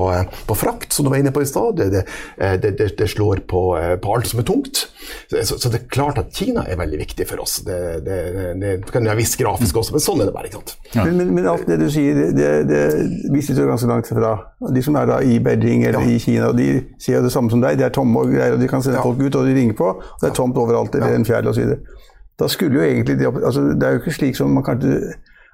på 0.48 0.54
frakt, 0.56 0.92
som 0.92 1.06
du 1.06 1.10
var 1.12 1.20
inne 1.20 1.32
på 1.34 1.42
i 1.42 1.48
stad. 1.48 1.76
Det, 1.78 1.90
det, 1.92 2.03
det, 2.38 2.72
det, 2.98 3.08
slår 3.10 3.44
på, 3.50 3.62
på, 4.02 4.14
alt 4.14 4.28
som 4.30 4.42
er 4.42 4.46
tungt. 4.48 4.84
Så, 5.30 5.58
så, 5.58 5.68
det 5.68 5.82
er 5.82 5.88
klart 5.92 6.18
at 6.20 6.32
Kina 6.34 6.64
er 6.70 6.78
veldig 6.80 7.00
viktig 7.00 7.26
for 7.28 7.42
oss. 7.44 7.58
Det, 7.66 7.78
det, 8.06 8.18
det 8.60 8.72
kan 8.92 9.04
være 9.04 9.18
visst 9.20 9.38
grafisk 9.40 9.80
også, 9.80 9.96
men 9.96 10.04
sånn 10.04 10.22
er 10.24 10.30
det 10.30 10.36
bare. 10.36 10.50
ikke 10.50 10.60
sant? 10.62 10.76
Ja. 10.94 11.04
Men, 11.04 11.18
men, 11.20 11.32
men, 11.38 11.48
alt 11.50 11.66
det 11.68 11.78
du 11.82 11.86
sier, 11.92 12.20
det, 12.36 12.50
det, 12.70 12.82
vi 13.34 13.42
sitter 13.44 13.68
ganske 13.70 13.90
langt 13.90 14.08
fra. 14.10 14.34
De 14.74 14.84
som 14.84 14.96
er 15.00 15.10
da 15.10 15.20
i 15.24 15.38
Beijing 15.44 15.84
eller 15.88 16.04
ja. 16.04 16.14
i 16.14 16.22
Kina, 16.22 16.52
de 16.56 16.70
sier 17.02 17.20
jo 17.20 17.26
det 17.26 17.34
samme 17.34 17.52
som 17.52 17.62
deg. 17.64 17.78
De 17.80 17.86
er 17.88 17.94
tomme 17.94 18.22
og 18.22 18.32
greier, 18.32 18.56
og 18.56 18.62
de 18.62 18.70
kan 18.70 18.84
sende 18.84 19.00
ja. 19.00 19.04
folk 19.04 19.20
ut, 19.20 19.40
og 19.40 19.48
de 19.48 19.58
ringer 19.58 19.78
på. 19.78 19.92
og 19.98 20.22
Det 20.22 20.30
er 20.30 20.36
tomt 20.38 20.58
overalt, 20.60 20.96
eller 20.96 21.18
en 21.18 21.28
fjell 21.28 21.50
og 21.50 21.56
så 21.56 21.64
videre. 21.64 22.02
Da 22.40 22.48
skulle 22.50 22.80
jo 22.80 22.82
egentlig 22.82 23.26
altså, 23.26 23.60
Det 23.60 23.86
er 23.86 23.92
jo 23.94 24.00
ikke 24.00 24.12
slik 24.12 24.36
som 24.36 24.50
man 24.50 24.64
kanskje 24.66 24.96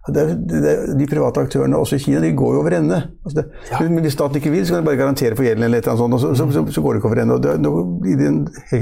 det, 0.08 0.22
det, 0.48 0.74
de 0.96 1.06
private 1.06 1.42
aktørene 1.44 1.76
også 1.76 1.98
i 1.98 2.02
Kina 2.02 2.20
de 2.24 2.30
går 2.36 2.54
jo 2.54 2.60
over 2.62 2.76
ende. 2.78 3.02
Altså 3.24 3.44
ja. 3.68 3.80
Men 3.84 4.00
hvis 4.00 4.16
staten 4.16 4.40
ikke 4.40 4.52
vil, 4.54 4.66
så 4.66 4.74
kan 4.74 4.82
de 4.82 4.88
bare 4.88 4.96
garantere 4.96 5.36
for 5.36 5.44
gjelden, 5.44 5.66
eller 5.66 5.78
et 5.78 5.88
eller 5.88 6.04
annet 6.06 6.20
sånt, 6.20 6.30
og 6.30 6.36
så, 6.36 6.46
så, 6.52 6.64
så, 6.72 6.84
går 6.84 6.92
det 6.92 7.02
ikke 7.02 7.10
over 7.10 7.22
ende. 7.22 7.34
Og 7.34 7.42
det, 7.42 8.12
I 8.12 8.16
den 8.20 8.38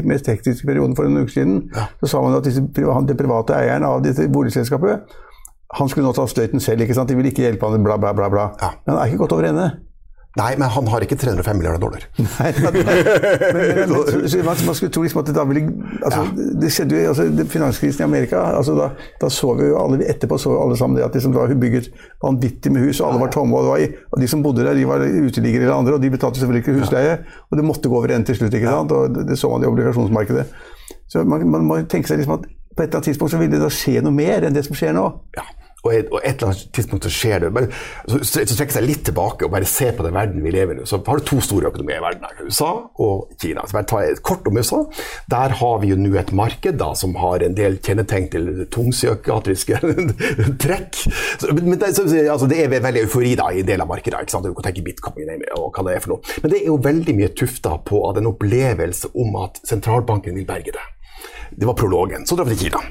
mest 0.06 0.30
hektiske 0.30 0.66
perioden 0.66 0.94
for 0.96 1.10
en 1.10 1.18
uke 1.18 1.34
siden 1.34 1.56
ja. 1.74 1.88
så 2.00 2.12
sa 2.12 2.22
man 2.22 2.38
at 2.38 2.46
disse, 2.46 2.62
den 2.62 3.18
private 3.18 3.58
eieren 3.58 3.88
av 3.88 4.02
dette 4.04 4.28
boligselskapet 4.30 5.18
han 5.76 5.88
skulle 5.90 6.06
nå 6.06 6.14
ta 6.16 6.24
støyten 6.24 6.62
selv. 6.64 6.80
ikke 6.80 6.96
sant? 6.96 7.10
De 7.10 7.16
ville 7.18 7.28
ikke 7.28 7.44
hjelpe 7.44 7.68
han, 7.68 7.84
bla, 7.84 7.98
bla, 8.00 8.14
bla. 8.16 8.30
bla. 8.32 8.46
Ja. 8.62 8.70
Men 8.86 8.94
han 8.94 9.02
er 9.02 9.10
ikke 9.10 9.24
gått 9.26 9.34
over 9.36 9.50
ende. 9.50 9.66
Nei, 10.38 10.52
men 10.60 10.70
han 10.70 10.88
har 10.92 11.02
ikke 11.02 11.16
305 11.18 11.56
milliarder 11.58 11.82
dollar. 11.82 12.04
Nei, 12.38 12.50
men, 12.62 12.76
men, 12.76 12.98
men, 13.56 14.44
man, 14.46 14.60
man, 14.66 14.76
skulle 14.76 14.92
tro 14.94 15.02
liksom 15.02 15.22
at 15.22 15.30
det 15.30 15.34
da 15.38 15.44
ville 15.48 15.72
altså, 16.04 16.20
ja. 16.22 16.46
Det 16.62 16.70
skjedde 16.74 17.00
jo 17.00 17.12
altså, 17.12 17.26
Finanskrisen 17.50 18.04
i 18.04 18.06
Amerika 18.06 18.42
altså, 18.58 18.76
da, 18.78 18.90
da, 19.22 19.30
så 19.32 19.54
vi 19.58 19.70
jo 19.70 19.78
alle 19.80 20.06
etterpå 20.06 20.38
så 20.38 20.54
alle 20.60 20.78
sammen 20.78 20.98
det 20.98 21.06
at 21.08 21.16
liksom, 21.18 21.34
da 21.34 21.46
hun 21.50 21.62
bygget 21.62 21.90
vanvittig 22.22 22.72
med 22.74 22.86
hus, 22.86 23.00
og 23.00 23.10
alle 23.10 23.22
var 23.24 23.32
tomme. 23.34 23.58
Og, 23.58 23.72
var, 23.72 23.98
og 24.12 24.22
de 24.22 24.30
som 24.30 24.44
bodde 24.44 24.66
der, 24.66 24.78
de 24.78 24.86
var 24.88 25.02
uteliggere 25.02 25.66
eller 25.66 25.76
andre, 25.78 25.96
og 25.98 26.02
de 26.04 26.12
betalte 26.14 26.42
selvfølgelig 26.42 26.66
ikke 26.66 26.78
husleie. 26.78 27.18
Og 27.50 27.58
det 27.58 27.66
måtte 27.66 27.90
gå 27.90 27.98
over 27.98 28.14
ende 28.14 28.30
til 28.30 28.38
slutt. 28.38 28.54
ikke 28.54 28.70
sant? 28.70 28.94
Og 28.94 29.14
det, 29.14 29.26
det 29.30 29.38
så 29.40 29.50
man 29.50 29.66
i 29.66 29.70
obligasjonsmarkedet. 29.70 30.46
Så 31.08 31.24
man, 31.24 31.46
man 31.50 31.66
må 31.66 31.82
tenke 31.88 32.10
seg 32.10 32.20
liksom 32.20 32.38
at 32.38 32.46
på 32.78 32.84
et 32.84 32.86
eller 32.86 33.00
annet 33.00 33.08
tidspunkt 33.10 33.32
så 33.32 33.40
vil 33.40 33.50
det 33.50 33.58
da 33.58 33.70
skje 33.74 34.02
noe 34.04 34.14
mer 34.14 34.46
enn 34.46 34.54
det 34.54 34.62
som 34.68 34.76
skjer 34.78 34.94
nå. 34.94 35.08
Ja. 35.34 35.42
Og, 35.86 35.92
et, 35.94 36.08
eller 36.10 36.48
annet 36.48 36.64
tidspunkt 36.74 37.06
så 37.06 37.12
skjer 37.12 37.44
det. 37.44 37.50
Bare, 37.54 37.68
så, 38.10 38.18
så 38.26 38.56
trekker 38.58 38.78
seg 38.78 38.86
litt 38.86 39.04
tilbake 39.06 39.46
og 39.46 39.52
bare 39.54 39.68
ser 39.68 39.94
på 39.94 40.06
den 40.06 40.16
verden 40.16 40.42
vi 40.42 40.52
lever 40.54 40.80
i. 40.80 40.86
Så 40.88 40.98
har 41.06 41.20
du 41.20 41.26
to 41.28 41.38
store 41.44 41.70
økonomier 41.70 42.00
i 42.00 42.04
verden. 42.04 42.26
her 42.26 42.48
USA 42.48 42.70
og 43.04 43.36
Kina. 43.38 43.66
Så 43.66 43.78
bare 43.78 43.88
ta 43.92 44.02
et 44.02 44.22
kort 44.26 44.48
om 44.50 44.58
USA. 44.58 44.82
Der 45.30 45.54
har 45.60 45.78
vi 45.84 45.92
jo 45.92 46.00
nå 46.00 46.16
et 46.18 46.32
marked 46.34 46.80
da, 46.82 46.90
som 46.98 47.14
har 47.22 47.46
en 47.46 47.54
del 47.58 47.78
kjennetegn 47.84 48.28
til 48.34 48.50
tungpsykiatriske 48.74 49.80
trekk. 50.64 51.00
Så, 51.38 51.54
men 51.54 51.78
det, 51.78 51.94
så, 51.94 52.08
altså, 52.26 52.50
det, 52.50 52.60
er 52.64 52.74
veldig 52.74 53.06
eufori 53.06 53.36
da, 53.38 53.50
i 53.54 53.62
en 53.62 53.70
del 53.70 53.86
av 53.86 53.90
markedet. 53.90 54.26
ikke 54.26 54.34
sant? 54.34 54.50
Du 54.50 54.58
kan 54.58 54.68
tenke 54.68 54.86
bitcoin 54.86 55.30
og 55.54 55.70
hva 55.70 55.86
det 55.86 55.96
er 55.96 56.04
for 56.04 56.16
noe. 56.16 56.38
Men 56.42 56.52
det 56.52 56.62
er 56.62 56.70
jo 56.72 56.78
veldig 56.82 57.18
mye 57.22 57.32
tufta 57.38 57.78
på 57.86 58.02
en 58.18 58.32
opplevelse 58.32 59.14
om 59.14 59.42
at 59.44 59.62
sentralbanken 59.68 60.34
vil 60.38 60.48
berge 60.48 60.74
det. 60.74 60.86
Det 61.50 61.66
var 61.66 61.74
prologen. 61.74 62.26
Så 62.26 62.36
drar 62.36 62.44
vi 62.48 62.56
til 62.56 62.68
Kina. 62.68 62.82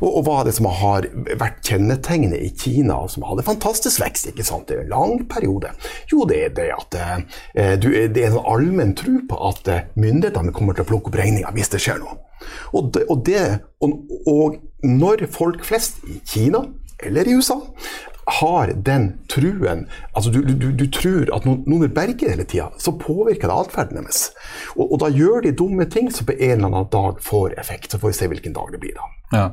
Og, 0.00 0.08
og, 0.08 0.22
hva 0.26 0.38
er 0.40 0.48
det 0.48 0.54
som 0.56 0.68
har 0.72 1.06
vært 1.38 1.60
kjennetegnet 1.68 2.40
i 2.42 2.50
Kina, 2.58 2.98
som 3.12 3.26
hadde 3.28 3.44
fantastisk 3.46 4.00
vekst 4.02 4.30
ikke 4.32 4.46
sant? 4.46 4.68
Det 4.70 4.80
en 4.82 4.92
lang 4.92 5.26
periode? 5.30 5.72
Jo, 6.12 6.24
det 6.28 6.40
er 6.46 6.54
det 6.56 6.70
at 6.74 6.96
eh, 6.98 7.74
du, 7.80 7.90
det 7.92 8.24
er 8.24 8.32
en 8.32 8.40
allmenn 8.54 8.96
tro 8.98 9.18
på 9.28 9.40
at 9.50 9.70
eh, 9.72 9.84
myndighetene 10.00 10.54
kommer 10.56 10.76
til 10.76 10.86
å 10.86 10.90
plukke 10.90 11.12
opp 11.12 11.20
regninga 11.20 11.52
hvis 11.56 11.72
det 11.74 11.82
skjer 11.84 12.02
noe. 12.02 12.18
Og, 12.76 12.90
det, 12.94 13.06
og, 13.10 13.22
det, 13.26 13.44
og 13.82 14.58
når 14.86 15.26
folk 15.32 15.64
flest 15.66 16.02
i 16.08 16.20
Kina 16.26 16.64
eller 17.04 17.28
i 17.28 17.36
USA 17.36 17.60
har 18.26 18.72
den 18.74 19.12
truen 19.30 19.84
altså 20.12 20.32
du, 20.34 20.40
du, 20.42 20.70
du 20.74 20.86
tror 20.90 21.30
at 21.34 21.44
noen, 21.46 21.82
vil 21.84 21.92
berge 21.94 22.30
hele 22.30 22.46
tida, 22.48 22.70
så 22.82 22.94
påvirker 22.98 23.46
det 23.46 23.54
atferden 23.54 24.00
deres. 24.00 24.30
Og, 24.74 24.88
og, 24.88 24.96
da 25.02 25.10
gjør 25.12 25.44
de 25.44 25.52
dumme 25.56 25.86
ting 25.92 26.10
som 26.10 26.26
på 26.26 26.34
en 26.34 26.56
eller 26.56 26.70
annen 26.72 26.88
dag 26.90 27.20
får 27.22 27.54
effekt. 27.60 27.92
Så 27.92 28.00
får 28.02 28.12
vi 28.12 28.18
se 28.18 28.28
hvilken 28.32 28.56
dag 28.56 28.72
det 28.74 28.80
blir, 28.82 28.96
da. 28.96 29.06
Ja. 29.34 29.46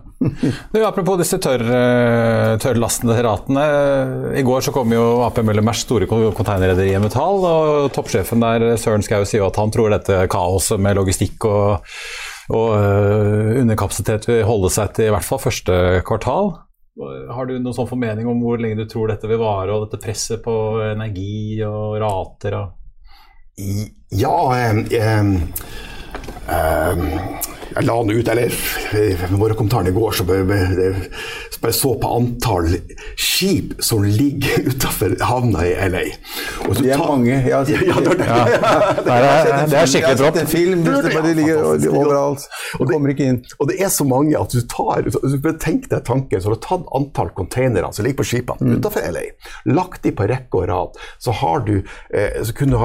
Du, 0.71 0.79
apropos 0.85 1.17
disse 1.17 1.39
tørr, 1.41 1.63
eh, 1.65 2.55
tørrlastende 2.61 3.17
ratene. 3.25 3.63
I 4.37 4.43
går 4.45 4.65
så 4.65 4.73
kom 4.75 4.93
jo 4.93 5.23
AP 5.25 5.41
Møller 5.45 5.65
Mærs 5.65 5.83
store 5.85 6.07
containerrederi 6.07 6.93
Metall, 7.01 7.41
og 7.45 7.93
toppsjefen 7.95 8.43
der, 8.43 8.67
Søren 8.81 9.05
Skau, 9.05 9.25
sier 9.27 9.47
at 9.47 9.57
han 9.59 9.73
tror 9.73 9.93
dette 9.93 10.23
kaoset 10.31 10.81
med 10.81 10.97
logistikk 10.99 11.49
og, 11.49 11.89
og 12.53 12.69
uh, 12.77 13.53
underkapasitet 13.63 14.29
vil 14.29 14.45
holde 14.47 14.71
seg 14.73 14.93
til 14.97 15.09
i 15.09 15.15
hvert 15.15 15.27
fall 15.27 15.41
første 15.41 15.79
kvartal. 16.07 16.53
Har 16.93 17.47
du 17.49 17.55
noen 17.57 17.73
sånn 17.73 17.89
formening 17.89 18.27
om 18.29 18.41
hvor 18.43 18.59
lenge 18.61 18.83
du 18.83 18.89
tror 18.89 19.09
dette 19.09 19.29
vil 19.29 19.41
vare, 19.41 19.73
og 19.73 19.87
dette 19.87 20.01
presset 20.03 20.43
på 20.45 20.53
energi 20.91 21.57
og 21.65 21.97
rater? 22.03 22.57
Og 22.59 22.79
ja 24.13 24.35
um, 24.71 24.83
um, 24.99 25.33
um, 26.49 27.03
jeg 27.73 27.87
la 27.87 27.95
den 28.03 28.11
ut, 28.17 28.27
eller 28.27 29.37
våre 29.39 29.55
kommentarer 29.57 29.89
i 29.89 29.95
går, 29.95 30.11
så 30.17 30.25
bare 31.63 31.73
så 31.73 31.93
på 31.99 32.09
antall 32.17 32.67
skip 33.15 33.73
som 33.83 34.03
ligger 34.03 34.67
utafor 34.69 35.15
havna 35.23 35.63
i 35.67 35.73
LA. 35.89 36.03
det 36.79 36.91
er 36.91 37.01
mange. 37.01 37.31
Jeg 37.31 37.53
har 37.55 37.69
ja, 37.69 38.01
det, 38.03 38.27
ja. 38.27 38.43
det, 38.99 39.15
er, 39.15 39.67
det 39.71 39.79
er 39.79 39.91
skikkelig 39.93 40.47
film, 40.51 40.83
de 40.83 41.33
ligger 41.39 41.63
overalt. 41.93 42.47
Og 42.79 42.85
det 42.87 42.93
kommer 42.93 43.13
ikke 43.13 43.29
inn. 43.31 43.41
Og 43.59 43.71
det 43.71 43.79
er 43.81 43.93
så 43.93 44.07
mange 44.07 44.37
at 44.39 44.53
du 44.53 44.61
tar 44.69 45.09
Tenk 45.63 45.87
deg 45.91 46.03
tanken, 46.07 46.41
så 46.41 46.51
du 46.51 46.55
har 46.57 46.63
tatt 46.65 46.87
antall 46.97 47.31
containere 47.37 47.91
som 47.93 48.05
ligger 48.05 48.21
på 48.23 48.27
skipene 48.27 48.73
mm. 48.73 48.77
utafor 48.79 49.05
LA, 49.13 49.23
lagt 49.71 50.03
de 50.03 50.11
på 50.15 50.27
rekke 50.29 50.59
og 50.59 50.67
rad, 50.69 51.01
så 51.21 51.33
har 51.39 51.63
du, 51.67 51.75
eh, 52.13 52.41
så 52.43 52.55
kunne, 52.57 52.79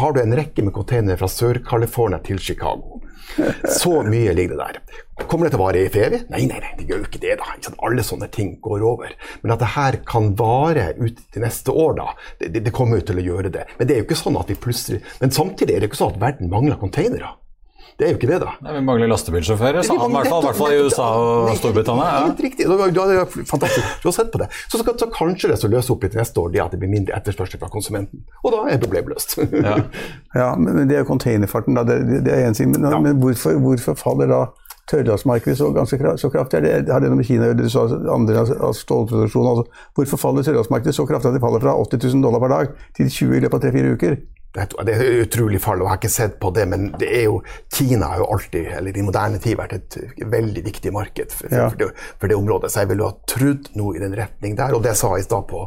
har 0.00 0.14
du 0.14 0.20
en 0.22 0.36
rekke 0.36 0.64
med 0.66 0.74
containere 0.76 1.18
fra 1.20 1.30
Sør-California 1.32 2.20
til 2.26 2.40
Chicago. 2.42 3.00
Så 3.68 4.02
mye 4.06 4.34
ligger 4.34 4.56
det 4.56 4.66
der. 4.66 5.00
Kommer 5.28 5.46
det 5.46 5.54
til 5.54 5.60
å 5.60 5.64
vare 5.64 5.80
i 5.82 5.88
evig? 5.88 6.20
Nei, 6.32 6.44
nei, 6.50 6.60
nei, 6.62 6.72
det 6.78 6.86
gjør 6.88 7.02
jo 7.02 7.08
ikke 7.08 7.22
det. 7.22 7.34
da. 7.40 7.50
Ikke 7.58 7.74
Alle 7.88 8.04
sånne 8.06 8.30
ting 8.34 8.54
går 8.64 8.84
over. 8.86 9.14
Men 9.42 9.54
at 9.54 9.62
det 9.62 9.72
her 9.74 9.98
kan 10.08 10.30
vare 10.38 10.92
ut 10.98 11.20
til 11.34 11.44
neste 11.44 11.74
år, 11.74 11.98
da, 11.98 12.08
det, 12.40 12.64
det, 12.64 12.74
kommer 12.74 13.00
jo 13.00 13.08
til 13.10 13.20
å 13.20 13.26
gjøre 13.26 13.52
det. 13.54 13.66
Men 13.78 13.88
det 13.88 13.96
er 13.96 14.02
jo 14.02 14.08
ikke 14.08 14.22
sånn 14.22 14.38
at 14.40 14.50
vi 14.50 14.58
plutselig 14.58 15.02
Men 15.20 15.34
samtidig 15.34 15.74
er 15.74 15.82
det 15.82 15.90
ikke 15.90 16.00
sånn 16.00 16.16
at 16.16 16.22
verden 16.22 16.52
mangler 16.52 16.80
containere. 16.80 17.34
Det 17.98 18.06
er 18.06 18.12
jo 18.12 18.18
ikke 18.20 18.28
det, 18.30 18.36
da. 18.38 18.52
Nei, 18.62 18.76
vi 18.76 18.80
mangler 18.86 19.08
lastebilsjåfører, 19.10 19.82
sa 19.82 19.96
han 19.98 20.12
i 20.12 20.14
hvert 20.14 20.28
fall, 20.30 20.44
hvert 20.44 20.58
fall 20.60 20.74
i 20.76 20.82
USA 20.86 21.06
og 21.18 21.48
Storbritannia. 21.58 22.04
Ja. 22.06 22.20
Helt 22.28 22.42
riktig. 22.44 22.66
Du, 22.70 23.00
har, 23.02 23.24
fantastisk. 23.26 23.88
Du 24.04 24.06
har 24.06 24.14
sett 24.14 24.30
på 24.30 24.38
det. 24.38 24.46
Så, 24.70 24.78
skal, 24.78 24.94
så 25.02 25.08
kanskje 25.10 25.50
det 25.50 25.56
som 25.58 25.72
løser 25.72 25.96
opp 25.96 26.06
litt 26.06 26.14
neste 26.14 26.38
år 26.38 26.52
det 26.54 26.62
at 26.62 26.76
det 26.76 26.78
blir 26.78 26.92
mindre 26.92 27.18
etterspørsel 27.18 27.58
fra 27.58 27.72
konsumenten. 27.72 28.22
Og 28.44 28.54
da 28.54 28.62
er 28.70 28.78
problemet 28.84 29.10
løst. 29.16 29.34
ja. 29.50 29.74
ja, 30.44 30.46
men 30.54 30.84
det 30.86 30.94
er 30.94 31.02
jo 31.02 31.08
containerfarten, 31.10 31.74
da. 31.74 31.82
Det, 31.90 32.22
det 32.22 32.36
er 32.36 32.46
én 32.46 32.54
ting. 32.54 32.70
Men, 32.76 32.86
ja. 32.86 33.02
men 33.02 33.18
hvorfor, 33.18 33.58
hvorfor, 33.66 33.98
faller 33.98 34.30
da 34.30 34.44
tørrlastmarkedet 34.94 35.58
så, 35.58 35.74
ganske, 35.74 36.14
så 36.22 36.30
kraftig? 36.30 36.62
Det, 36.68 36.78
har 36.94 37.02
det 37.02 37.10
noe 37.10 37.18
med 37.18 37.26
Kina 37.26 37.48
å 37.48 37.50
gjøre? 37.50 37.64
Du 37.64 37.74
sa 37.74 37.88
andre 38.14 38.46
av 38.46 38.78
stålproduksjon. 38.78 39.52
Altså, 39.56 39.82
hvorfor 39.98 40.26
faller 40.28 40.46
tørrlastmarkedet 40.46 40.94
så 40.94 41.10
kraftig 41.10 41.34
at 41.34 41.40
det 41.40 41.42
faller 41.42 41.66
fra 41.66 41.74
80 41.82 42.06
000 42.14 42.26
dollar 42.30 42.46
per 42.46 42.54
dag 42.60 42.74
til 42.94 43.10
20 43.10 43.40
i 43.40 43.46
løpet 43.48 43.58
av 43.58 43.66
tre-fire 43.66 43.98
uker? 43.98 44.20
Det 44.54 44.62
er, 44.64 44.88
er 44.94 45.22
utrolig 45.26 45.58
fall, 45.60 45.82
og 45.82 45.84
jeg 45.86 45.92
har 45.92 45.98
ikke 46.00 46.10
sett 46.10 46.38
på 46.40 46.50
det, 46.56 46.64
men 46.72 46.86
det 46.98 47.08
er 47.18 47.24
jo, 47.26 47.42
Kina 47.74 48.06
har 48.14 48.22
jo 48.22 48.28
alltid, 48.32 48.70
eller 48.78 48.96
i 48.96 49.02
moderne 49.04 49.38
tid, 49.44 49.58
vært 49.60 49.74
et 49.76 49.98
veldig 50.24 50.62
viktig 50.64 50.92
marked 50.94 51.34
for, 51.36 51.52
Ja. 51.52 51.66
for, 51.68 51.76
det, 51.76 51.90
for 52.18 52.32
det 52.32 52.38
området. 52.38 52.70
Så 52.72 52.80
jeg 52.80 52.88
ville 52.94 53.04
ha 53.10 53.12
trodd 53.28 53.68
noe 53.76 53.96
i 53.96 54.00
den 54.00 54.16
retning 54.16 54.56
der. 54.56 54.72
Og 54.74 54.82
det 54.82 54.96
sa 54.96 55.10
jeg 55.14 55.26
i 55.26 55.28
stad 55.28 55.44
på, 55.50 55.66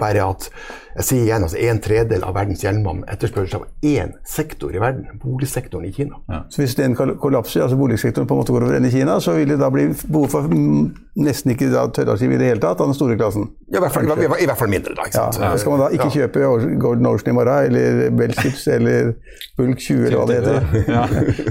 bare 0.00 0.24
at 0.32 0.48
jeg 0.96 1.04
sier 1.10 1.22
igjen, 1.26 1.44
altså 1.44 1.60
en 1.60 1.80
tredel 1.84 2.24
av 2.24 2.34
verdens 2.36 2.64
gjennom 2.64 3.04
etterspørsel 3.08 3.60
av 3.60 3.68
én 3.84 4.16
sektor 4.28 4.72
i 4.74 4.80
verden, 4.80 5.06
boligsektoren 5.22 5.86
i 5.88 5.92
Kina. 5.92 6.18
Så 6.48 6.64
hvis 6.64 6.74
den 6.80 6.96
kollapser, 6.96 7.62
altså 7.66 7.76
boligsektoren 7.80 8.26
på 8.28 8.34
en 8.34 8.42
måte 8.42 8.56
går 8.56 8.64
over 8.66 8.80
ende 8.80 8.88
i 8.88 8.96
Kina, 8.96 9.20
så 9.20 9.36
vil 9.36 9.52
det 9.54 9.60
da 9.60 9.68
bli 9.72 9.90
behov 10.08 10.28
for 10.32 10.48
mm, 10.48 11.11
nesten 11.12 11.52
ikke 11.52 11.66
da 11.68 11.82
tørrarkiv 11.92 12.30
i 12.32 12.38
det 12.40 12.46
hele 12.48 12.60
tatt 12.62 12.80
av 12.80 12.88
den 12.88 12.96
store 12.96 13.18
klassen. 13.20 13.50
Ja, 13.68 13.78
I 13.78 13.82
hvert 13.84 13.92
fall, 13.92 14.06
i, 14.08 14.28
i 14.44 14.46
hvert 14.48 14.58
fall 14.60 14.70
mindre, 14.72 14.94
da. 14.96 15.04
ikke 15.08 15.24
Ja? 15.42 15.50
Skal 15.60 15.74
man 15.74 15.82
da 15.82 15.88
ikke 15.92 16.06
Ja. 16.08 16.14
kjøpe 16.16 16.78
Gordon 16.80 17.08
Ocean 17.10 17.32
i 17.32 17.36
morgen, 17.36 17.68
eller 17.76 18.14
Bellships, 18.16 18.66
eller 18.72 19.12
Bulk 19.60 19.78
20, 19.80 20.06
eller 20.06 20.18
hva 20.18 20.26
det 20.30 20.38
heter? 20.40 20.60
Ja, 20.96 21.02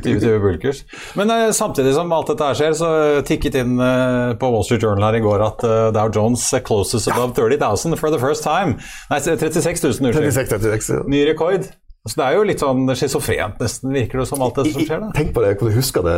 20-20 0.01 0.39
bulkers. 0.41 0.81
Men 1.19 1.29
uh, 1.33 1.51
samtidig 1.53 1.93
som 1.97 2.11
alt 2.13 2.31
dette 2.33 2.49
her 2.49 2.57
skjer, 2.57 2.73
så 2.77 2.89
tikket 3.27 3.59
inn 3.61 3.77
uh, 3.81 4.33
på 4.41 4.49
Wall 4.53 4.65
Street 4.65 4.81
Journal 4.85 5.05
her 5.11 5.19
i 5.19 5.23
går 5.25 5.45
at 5.45 5.65
uh, 5.67 5.91
Dow 5.93 6.09
Jones 6.13 6.47
closes 6.65 7.07
above 7.11 7.35
30 7.37 7.61
000 7.61 7.97
for 8.01 8.09
the 8.13 8.19
first 8.21 8.43
time. 8.47 8.77
Nei, 9.13 9.21
36 9.21 9.83
000, 9.83 9.93
unnskyld. 10.09 10.33
36, 10.33 10.57
36, 10.57 10.89
ja. 10.97 11.05
Ny 11.09 11.23
rekord. 11.29 11.69
Så 12.09 12.17
det 12.17 12.25
er 12.25 12.33
jo 12.33 12.45
litt 12.49 12.61
sånn 12.63 12.87
schizofrent, 12.97 13.59
nesten, 13.61 13.91
virker 13.93 14.23
det 14.23 14.25
som 14.25 14.41
alt 14.41 14.55
det 14.57 14.71
som 14.73 14.81
skjer. 14.81 15.01
da. 15.03 15.09
Tenk 15.13 15.35
på 15.35 15.43
det, 15.43 15.51
hvordan 15.59 15.75
husker 15.77 16.05
det 16.07 16.15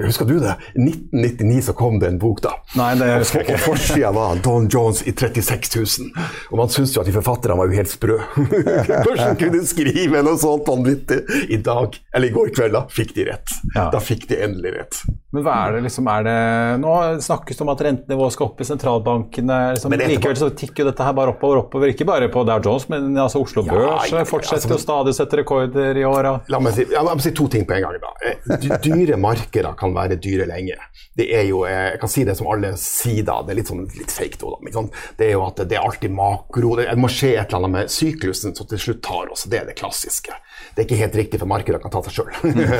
Husker 0.00 0.24
du 0.28 0.36
det? 0.40 0.52
I 0.78 0.84
1999 0.86 1.64
så 1.66 1.72
kom 1.76 1.98
det 2.00 2.06
en 2.12 2.18
bok, 2.22 2.38
da. 2.44 2.52
Nei, 2.78 2.92
det 2.96 3.08
husker 3.18 3.42
jeg 3.42 3.48
Og 3.48 3.56
ikke. 3.56 3.64
forsida 3.66 4.12
var 4.14 4.38
Don 4.44 4.68
Jones 4.70 5.02
i 5.02 5.12
36 5.12 5.74
000. 5.74 6.28
Og 6.52 6.60
man 6.62 6.70
syns 6.72 6.94
jo 6.94 7.02
at 7.02 7.10
de 7.10 7.16
forfatterne 7.18 7.56
var 7.58 7.66
jo 7.68 7.76
helt 7.80 7.90
sprø. 7.90 8.16
Hvordan 9.04 9.34
kunne 9.42 9.64
skrive 9.66 10.22
noe 10.24 10.38
sånt 10.40 10.70
vanvittig? 10.70 11.18
I 11.50 11.58
dag, 11.66 11.98
eller 12.14 12.30
i 12.30 12.34
går 12.38 12.52
kveld, 12.54 12.76
da 12.78 12.84
fikk 12.94 13.12
de 13.18 13.26
rett. 13.32 13.56
Ja. 13.74 13.88
Da 13.92 14.00
fikk 14.00 14.28
de 14.30 14.38
endelig 14.46 14.72
rett. 14.78 15.00
Men 15.34 15.44
hva 15.46 15.56
er 15.66 15.76
det 15.76 15.82
liksom, 15.84 16.08
er 16.10 16.24
det 16.26 16.38
Nå 16.82 16.92
snakkes 17.22 17.58
det 17.58 17.62
om 17.62 17.68
at 17.70 17.82
rentenivået 17.86 18.34
skal 18.34 18.48
opp 18.48 18.62
i 18.62 18.66
sentralbankene. 18.66 19.58
Liksom, 19.76 19.92
Men 19.92 20.02
er 20.02 20.10
likevel 20.14 20.38
så 20.40 20.48
tikker 20.54 20.82
jo 20.84 20.88
dette 20.90 21.06
her 21.06 21.14
bare 21.18 21.34
oppover 21.34 21.60
oppover. 21.64 21.92
Ikke 21.92 22.06
bare 22.08 22.30
på 22.32 22.42
Dow 22.48 22.62
Jones, 22.64 22.88
men 22.90 23.12
altså 23.18 23.42
Oslo 23.44 23.66
Ja, 23.66 23.74
Børs 23.74 24.10
ja, 24.14 24.24
fortsetter 24.26 24.59
altså, 24.66 24.76
jo 24.76 24.84
stadig 24.84 25.14
sette 25.16 25.38
rekorder 25.40 25.96
i 26.00 26.04
år. 26.04 26.28
La 26.52 26.60
meg, 26.60 26.74
si, 26.76 26.84
la 26.92 27.02
meg 27.08 27.22
si 27.24 27.32
to 27.36 27.48
ting 27.48 27.64
på 27.68 27.76
en 27.76 27.82
gang. 27.86 27.98
da. 28.02 28.12
Eh, 28.30 28.78
Dyre 28.84 29.16
markeder 29.20 29.74
kan 29.78 29.94
være 29.96 30.16
dyre 30.20 30.46
lenge. 30.50 30.76
Det 31.16 31.26
er 31.34 31.44
jo, 31.48 31.64
eh, 31.64 31.90
Jeg 31.92 32.00
kan 32.00 32.08
si 32.08 32.24
det 32.24 32.36
som 32.38 32.46
alle 32.52 32.74
sier 32.76 33.24
da, 33.24 33.40
det 33.42 33.54
er 33.54 33.60
litt, 33.60 33.70
sånn, 33.72 33.86
litt 33.98 34.10
fake 34.14 34.38
nå, 34.42 34.56
da. 34.72 34.84
Det 35.18 35.26
er 35.28 35.32
jo 35.32 35.46
at 35.46 35.56
det 35.68 35.76
er 35.76 35.84
alltid 35.84 36.10
makro. 36.14 36.76
Det 36.76 36.96
må 36.98 37.08
skje 37.10 37.34
et 37.40 37.48
eller 37.48 37.64
annet 37.64 37.70
med 37.76 37.90
syklusen 37.90 38.54
som 38.56 38.66
til 38.70 38.78
slutt 38.78 39.02
tar 39.02 39.30
oss. 39.32 39.44
Det 39.50 39.60
er 39.60 39.66
det 39.70 39.76
klassiske. 39.80 40.32
Det 40.74 40.82
er 40.82 40.86
ikke 40.86 41.00
helt 41.00 41.16
riktig, 41.16 41.38
for 41.40 41.48
markedet 41.50 41.80
kan 41.82 41.90
ta 41.92 42.02
seg 42.06 42.20
sjøl. 42.20 42.30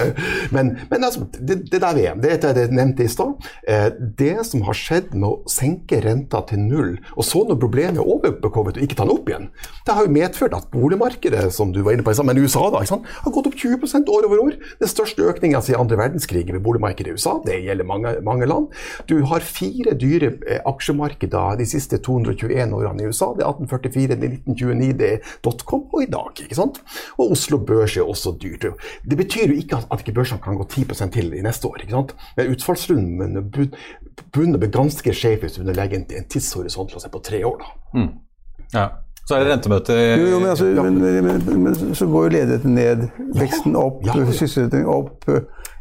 men 0.55 0.75
men 0.91 1.05
altså, 1.07 1.25
det, 1.39 1.71
det 1.71 1.81
der 1.83 1.97
er. 1.99 2.15
Det 2.21 2.37
det 2.41 2.65
jeg 2.67 2.75
nevnte 2.77 3.05
i 3.05 3.11
stad. 3.11 3.35
Eh, 3.69 3.89
Det 4.21 4.45
som 4.47 4.63
har 4.67 4.77
skjedd 4.77 5.15
med 5.15 5.29
å 5.29 5.51
senke 5.51 6.01
renta 6.05 6.43
til 6.49 6.61
null, 6.63 6.99
og 7.17 7.25
så 7.27 7.43
når 7.49 7.59
problemet 7.61 8.01
er 8.01 8.07
overbekommet 8.09 8.79
og 8.79 8.85
ikke 8.85 8.97
ta 8.99 9.05
den 9.07 9.15
opp 9.15 9.29
igjen, 9.31 9.49
det 9.87 9.97
har 9.97 10.07
jo 10.07 10.15
medført 10.15 10.57
at 10.57 10.71
boligmarkedet 10.73 11.49
som 11.55 11.70
du 11.75 11.83
var 11.87 11.97
inne 11.97 12.05
på, 12.07 12.15
men 12.27 12.41
USA 12.41 12.67
da, 12.73 12.83
ikke 12.83 12.95
sant, 12.95 13.09
har 13.25 13.35
gått 13.35 13.49
opp 13.51 13.59
20% 13.59 14.11
år 14.13 14.29
over 14.29 14.43
år. 14.45 14.57
Den 14.81 14.91
største 14.91 15.27
økninga 15.31 15.63
siden 15.65 15.81
andre 15.85 15.99
verdenskrig 16.01 16.47
ved 16.51 16.63
boligmarkedet 16.65 17.13
i 17.13 17.17
USA. 17.17 17.37
Det 17.45 17.59
gjelder 17.65 17.89
mange, 17.89 18.15
mange 18.27 18.49
land. 18.51 18.71
Du 19.11 19.17
har 19.31 19.45
fire 19.45 19.95
dyre 19.99 20.33
eh, 20.47 20.61
aksjemarkeder 20.69 21.59
de 21.61 21.67
siste 21.69 22.01
221 22.05 22.75
årene 22.77 23.05
i 23.05 23.11
USA. 23.11 23.33
Det 23.37 23.45
er 23.45 23.53
1844, 23.53 24.17
det 24.17 24.31
er 24.31 24.37
1929, 24.41 24.99
det 25.01 25.11
er 25.15 25.35
dotcom 25.45 25.87
og 25.93 26.05
i 26.05 26.11
dag. 26.11 26.45
ikke 26.45 26.59
sant? 26.59 26.81
Og 27.19 27.35
Oslo 27.37 27.61
Børs 27.67 27.97
er 27.97 28.09
også 28.09 28.35
dyrt. 28.43 28.67
Det 29.05 29.19
betyr 29.19 29.53
jo 29.53 29.59
ikke 29.61 29.81
at, 29.81 30.01
ikke 30.01 30.17
børsene 30.21 30.43
kan 30.43 30.59
gå 30.59 30.67
10 30.69 31.11
til 31.13 31.35
i 31.35 31.45
neste 31.45 31.69
år. 31.69 31.83
ikke 31.83 31.97
sant? 31.97 32.17
Men 32.37 32.55
utfallsrunden 32.55 33.39
begynner 33.51 34.59
å 34.59 34.63
bli 34.63 34.73
ganske 34.73 35.15
skjev 35.15 35.45
hvis 35.45 35.59
du 35.59 35.71
legger 35.71 36.01
en, 36.01 36.09
en 36.17 36.29
tidshorisont 36.31 36.93
la 36.93 37.01
oss 37.01 37.07
si, 37.07 37.13
på 37.13 37.23
tre 37.25 37.45
år. 37.45 37.63
da. 37.63 38.01
Ja. 38.75 38.89
Så 39.31 39.37
er 39.39 39.45
det 39.47 39.53
rentemøte 39.53 39.95
Jo, 39.95 40.27
jo, 40.27 40.39
men, 40.43 40.49
altså, 40.51 40.69
men, 40.75 40.97
men, 40.99 41.43
men, 41.47 41.59
men 41.69 41.95
så 41.95 42.07
går 42.11 42.25
jo 42.27 42.31
ledigheten 42.35 42.75
ned, 42.75 43.05
veksten 43.39 43.77
opp, 43.79 44.01
ja, 44.09 44.17
ja. 44.19 44.25
sysselsetting 44.33 44.89
opp, 44.91 45.29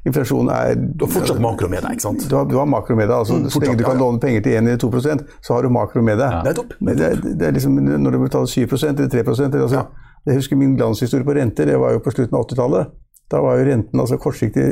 inflasjonen 0.05 0.51
er 0.53 0.75
Du 0.77 1.05
har 1.07 1.13
fortsatt 1.15 1.41
makro 1.43 1.69
med 1.71 1.81
deg, 1.83 1.95
ikke 1.97 2.05
sant? 2.05 2.27
Du 2.29 2.35
har, 2.37 2.45
du 2.49 2.55
har 2.59 2.69
makro 2.69 2.95
med 2.99 3.09
deg. 3.09 3.15
altså 3.17 3.39
Så 3.49 3.61
lenge 3.63 3.79
du 3.79 3.83
kan 3.87 3.95
ja, 3.95 3.99
ja. 3.99 4.03
låne 4.05 4.21
penger 4.21 4.45
til 4.45 4.59
1 4.59 4.69
eller 4.69 4.83
2% 4.85 5.25
så 5.41 5.57
har 5.57 5.65
du 5.65 5.73
makro 5.73 6.03
med 6.05 6.21
deg. 6.21 6.37
Det, 6.45 7.09
er- 7.09 7.23
det 7.41 7.47
er 7.49 7.57
liksom, 7.57 7.79
når 7.81 8.15
du 8.15 8.19
betaler 8.27 8.45
7 8.53 8.61
eller 8.61 9.09
3 9.09 9.25
eller, 9.25 9.61
altså, 9.65 9.85
Jeg 10.27 10.35
husker 10.35 10.55
min 10.59 10.75
glanshistorie 10.77 11.25
på 11.25 11.33
renter, 11.33 11.65
det 11.65 11.79
var 11.79 11.93
jo 11.95 11.99
på 12.05 12.11
slutten 12.11 12.35
av 12.37 12.45
80-tallet. 12.45 12.89
Da 13.29 13.41
var 13.45 13.59
jo 13.59 13.65
renten, 13.67 13.99
altså 14.01 14.17
kortsiktig 14.17 14.63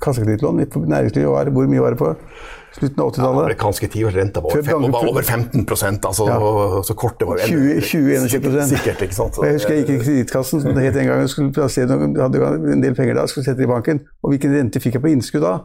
kassekreditlån 0.00 0.62
for 0.72 0.86
næringslivet, 0.88 1.28
var, 1.28 1.50
hvor 1.52 1.66
mye 1.68 1.82
var 1.84 1.92
det 1.92 1.98
på 2.00 2.14
slutten 2.78 3.02
av 3.02 3.10
80-tallet? 3.10 3.42
Amerikanske 3.42 3.88
tiårsrenta 3.92 4.42
var, 4.44 4.56
over 4.56 4.92
var 4.94 5.08
over 5.10 5.22
15 5.22 5.66
altså, 6.08 6.28
Ja. 6.28 6.82
så 6.88 6.94
kortet 6.94 7.28
var 7.28 7.42
jo 7.42 7.46
20 7.46 7.80
20-21 7.84 8.62
sikkert, 8.72 9.02
ikke 9.02 9.14
sant? 9.14 9.34
Så, 9.34 9.44
Jeg 9.44 9.58
husker 9.58 9.74
jeg 9.74 9.84
gikk 9.84 9.94
i 9.94 10.04
Kredittkassen, 10.04 10.62
som 10.62 10.74
det 10.74 10.84
het 10.88 10.96
en 10.96 11.06
gang. 11.06 11.20
Jeg 11.20 11.28
skulle 11.28 11.52
plassere 11.52 11.88
hadde 11.98 12.72
en 12.72 12.82
del 12.82 12.94
penger 12.94 13.14
da, 13.14 13.26
skulle 13.26 13.44
sette 13.44 13.60
det 13.60 13.68
i 13.68 13.72
banken. 13.72 14.00
Og 14.22 14.32
hvilken 14.32 14.56
rente 14.56 14.80
fikk 14.80 14.96
jeg 14.96 15.04
på 15.04 15.12
innskudd 15.12 15.44
da? 15.44 15.58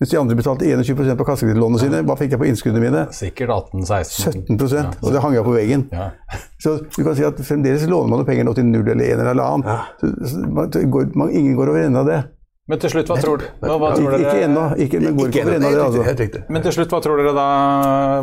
Mens 0.00 0.10
de 0.10 0.16
andre 0.16 0.34
betalte 0.36 0.64
21% 0.64 1.18
på 1.20 1.24
kassekredittlånene 1.28 1.80
sine. 1.82 1.98
Hva 2.08 2.14
fikk 2.16 2.32
jeg 2.32 2.40
på 2.40 2.46
innskuddene 2.48 2.80
mine? 2.80 3.02
Sikkert 3.12 3.50
18-16. 3.52 4.46
17% 4.48 5.02
Og 5.04 5.12
det 5.12 5.20
hang 5.20 5.34
jeg 5.36 5.44
på 5.44 5.52
veggen. 5.52 5.82
Ja. 5.92 6.06
Så 6.64 6.78
du 6.86 7.02
kan 7.04 7.18
si 7.18 7.26
at 7.28 7.40
fremdeles 7.44 7.84
låner 7.90 8.14
man 8.14 8.24
penger 8.28 8.48
nå 8.48 8.54
til 8.56 8.64
null 8.64 8.88
eller 8.88 9.04
en 9.04 9.20
eller 9.20 9.44
annen. 9.44 9.66
Ja. 9.68 9.78
så, 10.00 10.40
man, 10.40 10.72
går, 10.72 11.10
man, 11.16 11.32
ingen 11.36 11.52
går 11.56 11.72
over 11.72 11.84
ende 11.84 12.00
av 12.00 12.08
det. 12.08 12.18
Men 12.70 12.80
til 12.80 12.92
slutt, 12.94 13.08
hva 13.10 13.16
tror, 13.20 13.44
hva, 13.60 13.76
hva 13.82 13.92
tror 13.96 14.06
Ikke, 14.06 14.18
ikke 14.22 14.32
dere 14.32 14.48
ennå. 14.48 14.64
Ikke, 14.84 15.00
men 15.04 15.16
går 15.18 15.30
ikke 15.32 15.44
over 15.44 15.56
ende 15.58 15.68
av 15.68 15.76
det. 15.76 16.08
Altså. 16.08 16.42
Men 16.54 16.64
til 16.64 16.76
slutt, 16.76 16.92
hva 16.94 17.00
tror 17.04 17.20
dere 17.20 17.32
da 17.36 17.46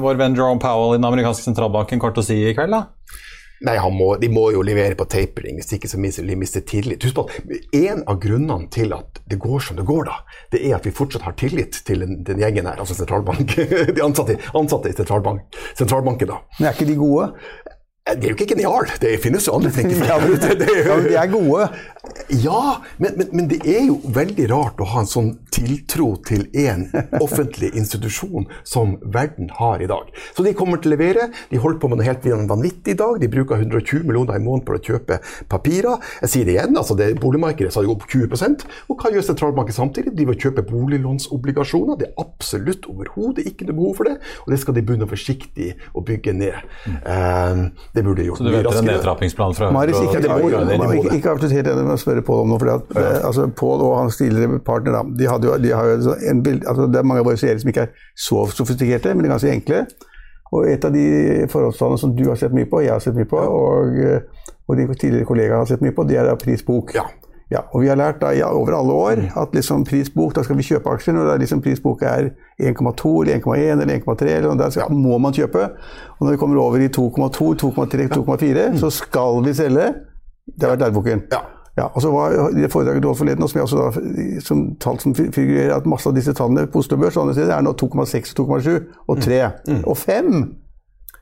vår 0.01 0.21
venn 0.21 0.37
Jerome 0.37 0.63
Powell 0.63 0.95
i 0.95 1.01
den 1.01 1.09
amerikanske 1.09 1.45
sentralbanken 1.45 2.01
kommer 2.01 2.17
til 2.17 2.25
å 2.25 2.29
si 2.29 2.37
i 2.41 2.53
kveld? 2.57 2.73
da? 2.73 2.85
Nei, 3.65 3.77
må, 3.89 4.11
De 4.21 4.29
må 4.29 4.47
jo 4.53 4.61
levere 4.65 4.97
på 4.97 5.07
tapering, 5.09 5.57
hvis 5.57 5.73
ikke 5.77 5.89
så 5.89 5.99
mister 6.01 6.25
de 6.27 6.37
mister 6.37 6.61
tillit. 6.67 7.03
Husk 7.03 7.17
på 7.17 7.25
at 7.25 7.73
En 7.77 8.03
av 8.05 8.19
grunnene 8.21 8.69
til 8.73 8.93
at 8.93 9.21
det 9.29 9.39
går 9.41 9.63
som 9.65 9.79
det 9.79 9.87
går, 9.87 10.09
da, 10.09 10.19
det 10.53 10.61
er 10.67 10.77
at 10.77 10.85
vi 10.85 10.93
fortsatt 10.93 11.25
har 11.25 11.37
tillit 11.39 11.81
til 11.87 12.05
den, 12.05 12.21
den 12.27 12.43
gjengen 12.43 12.69
her, 12.69 12.77
altså 12.77 12.97
sentralbank, 12.97 13.55
de 13.95 14.03
ansatte, 14.03 14.37
ansatte 14.57 14.93
i 14.93 14.97
sentralbank, 14.97 15.57
sentralbanken. 15.77 16.35
da. 16.35 16.43
Men 16.59 16.69
er 16.69 16.77
ikke 16.77 16.91
de 16.91 16.99
gode? 16.99 17.31
De 18.07 18.23
er 18.23 18.31
jo 18.31 18.37
ikke 18.37 18.53
geniale, 18.53 18.93
det 19.03 19.17
finnes 19.19 19.45
jo 19.49 19.57
andre 19.57 19.71
flinke 19.75 19.97
folk. 19.99 20.45
Det 20.61 20.67
ja, 20.77 20.95
men 20.95 21.07
de 21.09 21.17
er 21.19 21.31
gode. 21.31 21.67
Ja, 22.39 22.61
men, 23.01 23.17
men, 23.19 23.31
men 23.33 23.49
det 23.51 23.59
er 23.67 23.83
jo 23.89 23.97
veldig 24.15 24.47
rart 24.53 24.79
å 24.79 24.87
ha 24.93 25.03
en 25.03 25.09
sånn 25.11 25.33
tiltro 25.57 26.11
til 26.27 26.45
én 26.57 26.87
offentlig 27.23 27.71
institusjon 27.77 28.47
som 28.67 28.95
verden 29.01 29.49
har 29.57 29.81
i 29.81 29.89
dag. 29.89 30.11
Så 30.35 30.45
de 30.45 30.53
kommer 30.57 30.81
til 30.81 30.91
å 30.91 30.95
levere. 30.95 31.29
De 31.51 31.61
holder 31.61 31.81
på 31.81 31.89
med 31.91 31.99
noe 31.99 32.07
helt 32.07 32.27
vanvittig 32.49 32.93
i 32.95 32.99
dag. 32.99 33.17
De 33.21 33.29
bruker 33.31 33.57
120 33.57 34.05
millioner 34.07 34.37
i 34.37 34.43
måneden 34.43 34.65
på 34.67 34.77
å 34.77 34.83
kjøpe 34.83 35.19
papirer. 35.49 36.03
Jeg 36.25 36.33
sier 36.33 36.47
det 36.47 36.57
igjen, 36.57 36.77
altså 36.77 36.97
det 36.97 37.09
boligmarkedet 37.21 37.73
sa 37.73 37.83
jo 37.85 37.95
opp 37.95 38.05
20 38.09 38.67
Og 38.91 39.01
hva 39.01 39.11
gjør 39.13 39.25
sentralbanken 39.25 39.75
samtidig? 39.75 40.13
De 40.17 40.27
vil 40.29 40.39
kjøpe 40.47 40.65
boliglånsobligasjoner. 40.67 41.99
Det 42.01 42.09
er 42.11 42.21
absolutt 42.21 42.87
overhodet 42.91 43.47
ikke 43.49 43.67
noe 43.69 43.79
behov 43.79 43.97
for 44.01 44.09
det, 44.09 44.17
og 44.45 44.53
det 44.53 44.61
skal 44.61 44.77
de 44.77 44.83
begynne 44.85 45.09
forsiktig 45.09 45.73
å 45.97 46.03
bygge 46.05 46.35
ned. 46.37 46.57
Eh, 46.87 47.63
det 47.95 48.03
burde 48.05 48.21
de 48.21 48.29
gjort 48.29 48.41
Så 48.41 48.45
du 48.45 48.51
mye 48.51 48.59
venter 48.59 48.69
en 48.69 48.77
raskere. 48.77 48.91
nedtrappingsplan 48.93 49.57
fra 49.57 49.71
Marius, 49.73 49.99
ikke, 50.03 50.21
må 50.27 50.51
ikke, 50.51 50.63
det. 50.67 51.17
ikke 51.17 51.33
avslutt 51.33 51.55
helt 51.55 51.71
enig 51.73 51.87
med 51.87 51.95
å 51.97 52.01
spørre 52.01 52.25
Pål 52.27 52.43
om 52.43 52.49
noe. 52.51 52.59
For 52.61 52.73
at, 52.73 52.89
det, 52.91 53.05
altså, 53.29 53.47
Pål 53.57 53.83
og 53.87 53.93
hans 54.01 54.17
tidligere 54.19 54.59
partner 54.67 54.97
da, 54.97 55.03
de 55.07 55.29
hadde 55.29 55.46
jo, 55.46 55.46
de 55.46 55.46
har 55.46 55.46
jo 55.55 56.01
så 56.05 56.15
en 56.29 56.43
bild, 56.43 56.65
altså, 56.67 56.87
Det 56.91 56.99
er 56.99 57.07
mange 57.07 57.23
av 57.23 57.29
våre 57.29 57.39
serier 57.39 57.59
som 57.59 57.69
ikke 57.71 57.87
er 57.87 57.93
så 58.15 58.45
sofistikerte, 58.51 59.13
men 59.13 59.25
de 59.25 59.29
er 59.29 59.35
ganske 59.35 59.53
enkle. 59.53 59.85
Og 60.55 60.67
et 60.71 60.85
av 60.85 60.93
de 60.93 61.05
forholdstallene 61.51 61.99
som 61.99 62.15
du 62.15 62.25
har 62.29 62.39
sett 62.39 62.55
mye 62.55 62.69
på, 62.69 62.81
jeg 62.85 62.93
har 62.93 63.03
sett 63.03 63.15
mye 63.17 63.27
på, 63.27 63.37
og, 63.37 63.97
eh, 63.99 64.51
og 64.67 64.77
din 64.77 64.93
tidligere 64.93 65.27
kollega 65.27 65.57
har 65.57 65.65
sett 65.65 65.81
mye 65.83 65.95
på, 65.95 66.07
det 66.07 66.19
er 66.21 66.35
prisbok. 66.35 66.95
Ja. 66.95 67.07
Ja, 67.47 67.61
og 67.71 67.79
vi 67.79 67.87
har 67.87 67.95
lært 67.95 68.19
da, 68.19 68.33
ja, 68.35 68.49
over 68.51 68.75
alle 68.75 68.91
år 68.91 69.19
at 69.39 69.53
liksom 69.55 69.85
prisbok, 69.87 70.33
da 70.35 70.43
skal 70.43 70.57
vi 70.59 70.65
kjøpe 70.67 70.91
aksjer 70.91 71.15
når 71.15 71.29
det 71.29 71.33
er 71.33 71.43
liksom 71.45 71.61
prisbok 71.63 72.01
er 72.03 72.33
1,2 72.59 73.13
eller 73.23 73.37
1,1 73.39 73.83
eller 73.85 73.93
1,3, 74.01 74.27
eller 74.33 74.49
noe 74.49 74.59
der 74.59 74.73
skal, 74.75 74.91
må 74.91 75.15
man 75.23 75.35
kjøpe. 75.35 75.69
Og 76.17 76.25
når 76.25 76.35
vi 76.35 76.41
kommer 76.41 76.59
over 76.59 76.83
i 76.83 76.89
2,2, 76.91 77.53
2,3, 77.63 78.09
2,4, 78.11 78.65
så 78.83 78.91
skal 78.91 79.39
vi 79.45 79.55
selge. 79.55 79.93
Det 80.47 80.67
har 80.67 80.75
vært 80.75 80.89
læreboken. 80.89 81.23
Ja. 81.31 81.39
Ja, 81.77 81.91
og 81.93 82.01
så 82.01 82.09
var 82.09 82.33
det 82.55 82.71
foredraget 82.73 83.03
du 83.03 83.07
holdt 83.11 83.19
forleden, 83.19 83.43
og 83.45 83.51
som 83.51 83.59
jeg 83.59 83.67
også 83.67 83.81
da, 83.83 84.39
som 84.41 84.63
tall 84.81 84.97
som 84.99 85.13
figurerer, 85.15 85.75
at 85.75 85.85
masse 85.85 86.09
av 86.09 86.15
disse 86.17 86.33
tallene 86.33 86.65
på 86.73 86.81
Oslo 86.81 86.97
Børs 86.97 87.19
er 87.19 87.61
nå 87.61 87.75
2,6, 87.77 88.33
2,7 88.33 88.77
og 89.07 89.21
3. 89.21 89.41
Og 89.83 89.97
5! 89.97 90.33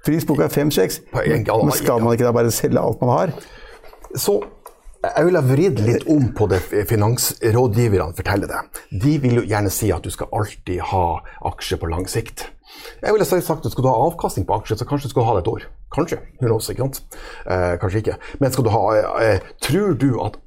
Prisboka 0.06 0.46
er 0.46 0.54
5-6. 0.54 1.02
På 1.12 1.24
en 1.26 1.44
gang, 1.44 1.65
Men 1.65 1.76
skal 1.76 2.04
man 2.04 2.13
ikke 2.13 2.28
da 2.28 2.32
bare 2.36 2.52
selge 2.54 2.80
alt 2.80 3.02
man 3.02 3.10
har? 3.10 3.34
Så 4.15 4.38
jeg 5.06 5.28
ville 5.28 5.41
vridd 5.46 5.80
litt 5.86 6.06
om 6.10 6.30
på 6.38 6.48
det 6.50 6.62
finansrådgiverne 6.89 8.15
forteller 8.18 8.50
deg. 8.50 8.84
De 9.04 9.15
vil 9.22 9.41
jo 9.41 9.48
gjerne 9.50 9.72
si 9.74 9.91
at 9.94 10.06
du 10.06 10.13
skal 10.13 10.32
alltid 10.34 10.82
ha 10.94 11.06
aksjer 11.52 11.82
på 11.82 11.89
lang 11.91 12.08
sikt. 12.10 12.48
Jeg 13.02 13.13
ville 13.13 13.26
sagt 13.28 13.65
at 13.65 13.76
du 13.76 13.89
ha 13.89 13.98
avkastning 14.08 14.48
på 14.48 14.56
aksjer, 14.60 14.80
så 14.80 14.88
kanskje 14.88 15.10
du 15.10 15.15
skal 15.15 15.28
ha 15.28 15.36
det 15.36 15.46
et 15.46 15.52
år. 15.52 15.68
Kanskje. 15.95 16.19
Who 16.41 16.49
knows, 16.49 16.69
ikke 16.71 16.86
sant? 16.86 17.19
Eh, 17.47 17.75
kanskje 17.81 18.01
ikke. 18.03 18.17
Men 18.41 18.53
skal 18.53 18.67
du 18.67 18.71
ha 18.73 18.84
eh, 19.23 19.45
Tror 19.63 19.95
du 19.99 20.10
at 20.23 20.38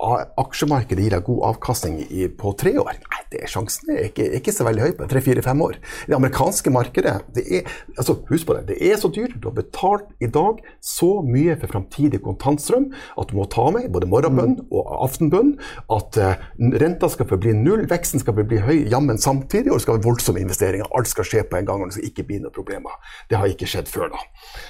aksjemarkedet 0.41 1.07
gir 1.07 1.15
deg 1.17 1.25
god 1.27 1.45
avkastning 1.53 2.03
i, 2.07 2.29
på 2.29 2.53
tre 2.61 2.75
år? 2.81 2.99
Nei, 3.09 3.23
det 3.33 3.43
er 3.45 3.51
sjansen 3.51 3.95
er 3.95 4.09
ikke, 4.11 4.29
ikke 4.39 4.55
så 4.55 4.67
veldig 4.69 4.85
høy 4.85 4.93
på 4.99 5.09
tre-fire-fem 5.11 5.65
år. 5.65 5.79
Det 6.09 6.17
amerikanske 6.17 6.73
markedet 6.75 7.17
det 7.37 7.47
er, 7.61 7.77
altså 7.97 8.19
Husk 8.29 8.49
på 8.49 8.59
det, 8.59 8.75
det 8.75 8.79
er 8.85 8.99
så 9.01 9.09
dyrt. 9.13 9.39
Du 9.41 9.49
har 9.49 9.57
betalt 9.57 10.11
i 10.21 10.29
dag 10.33 10.61
så 10.85 11.23
mye 11.25 11.57
for 11.61 11.73
framtidig 11.73 12.21
kontantstrøm 12.25 12.91
at 12.93 13.31
du 13.31 13.39
må 13.39 13.47
ta 13.51 13.69
med 13.75 13.89
både 13.95 14.09
morgenbønn 14.11 14.59
og 14.69 14.91
aftenbønn. 15.07 15.55
At 15.95 16.19
eh, 16.21 16.45
renta 16.83 17.09
skal 17.13 17.29
forbli 17.31 17.55
null, 17.57 17.87
veksten 17.91 18.23
skal 18.23 18.37
forbli 18.37 18.61
høy 18.65 18.77
jammen 18.93 19.21
samtidig, 19.21 19.73
og 19.73 19.79
det 19.79 19.87
skal 19.87 19.99
være 19.99 20.07
voldsomme 20.09 20.43
investeringer. 20.45 20.89
Alt 20.99 21.11
skal 21.13 21.29
skje 21.29 21.45
på 21.49 21.61
en 21.61 21.69
gang, 21.69 21.83
og 21.83 21.91
det 21.91 21.99
skal 21.99 22.11
ikke 22.11 22.27
bli 22.29 22.41
noen 22.43 22.55
problemer. 22.55 22.99
Det 23.31 23.41
har 23.41 23.51
ikke 23.51 23.69
skjedd 23.71 23.91
før 23.91 24.13
da. 24.15 24.23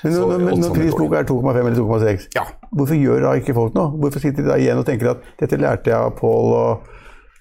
Men, 0.04 0.14
Så, 0.14 0.28
når, 0.38 0.67
når 0.68 0.78
prisboka 0.82 1.22
er 1.22 1.28
2,5 1.32 1.58
eller 1.64 1.80
2,6, 1.80 2.28
Ja. 2.38 2.44
hvorfor 2.74 3.00
gjør 3.00 3.26
da 3.28 3.34
ikke 3.40 3.56
folk 3.56 3.74
noe? 3.78 3.90
Hvorfor 3.98 4.20
sitter 4.24 4.42
de 4.44 4.48
da 4.52 4.60
igjen 4.60 4.78
og 4.78 4.86
tenker 4.86 5.10
at 5.16 5.26
dette 5.40 5.58
lærte 5.60 5.92
jeg 5.92 5.98
av 5.98 6.14
Pål 6.18 6.54
og 6.58 6.94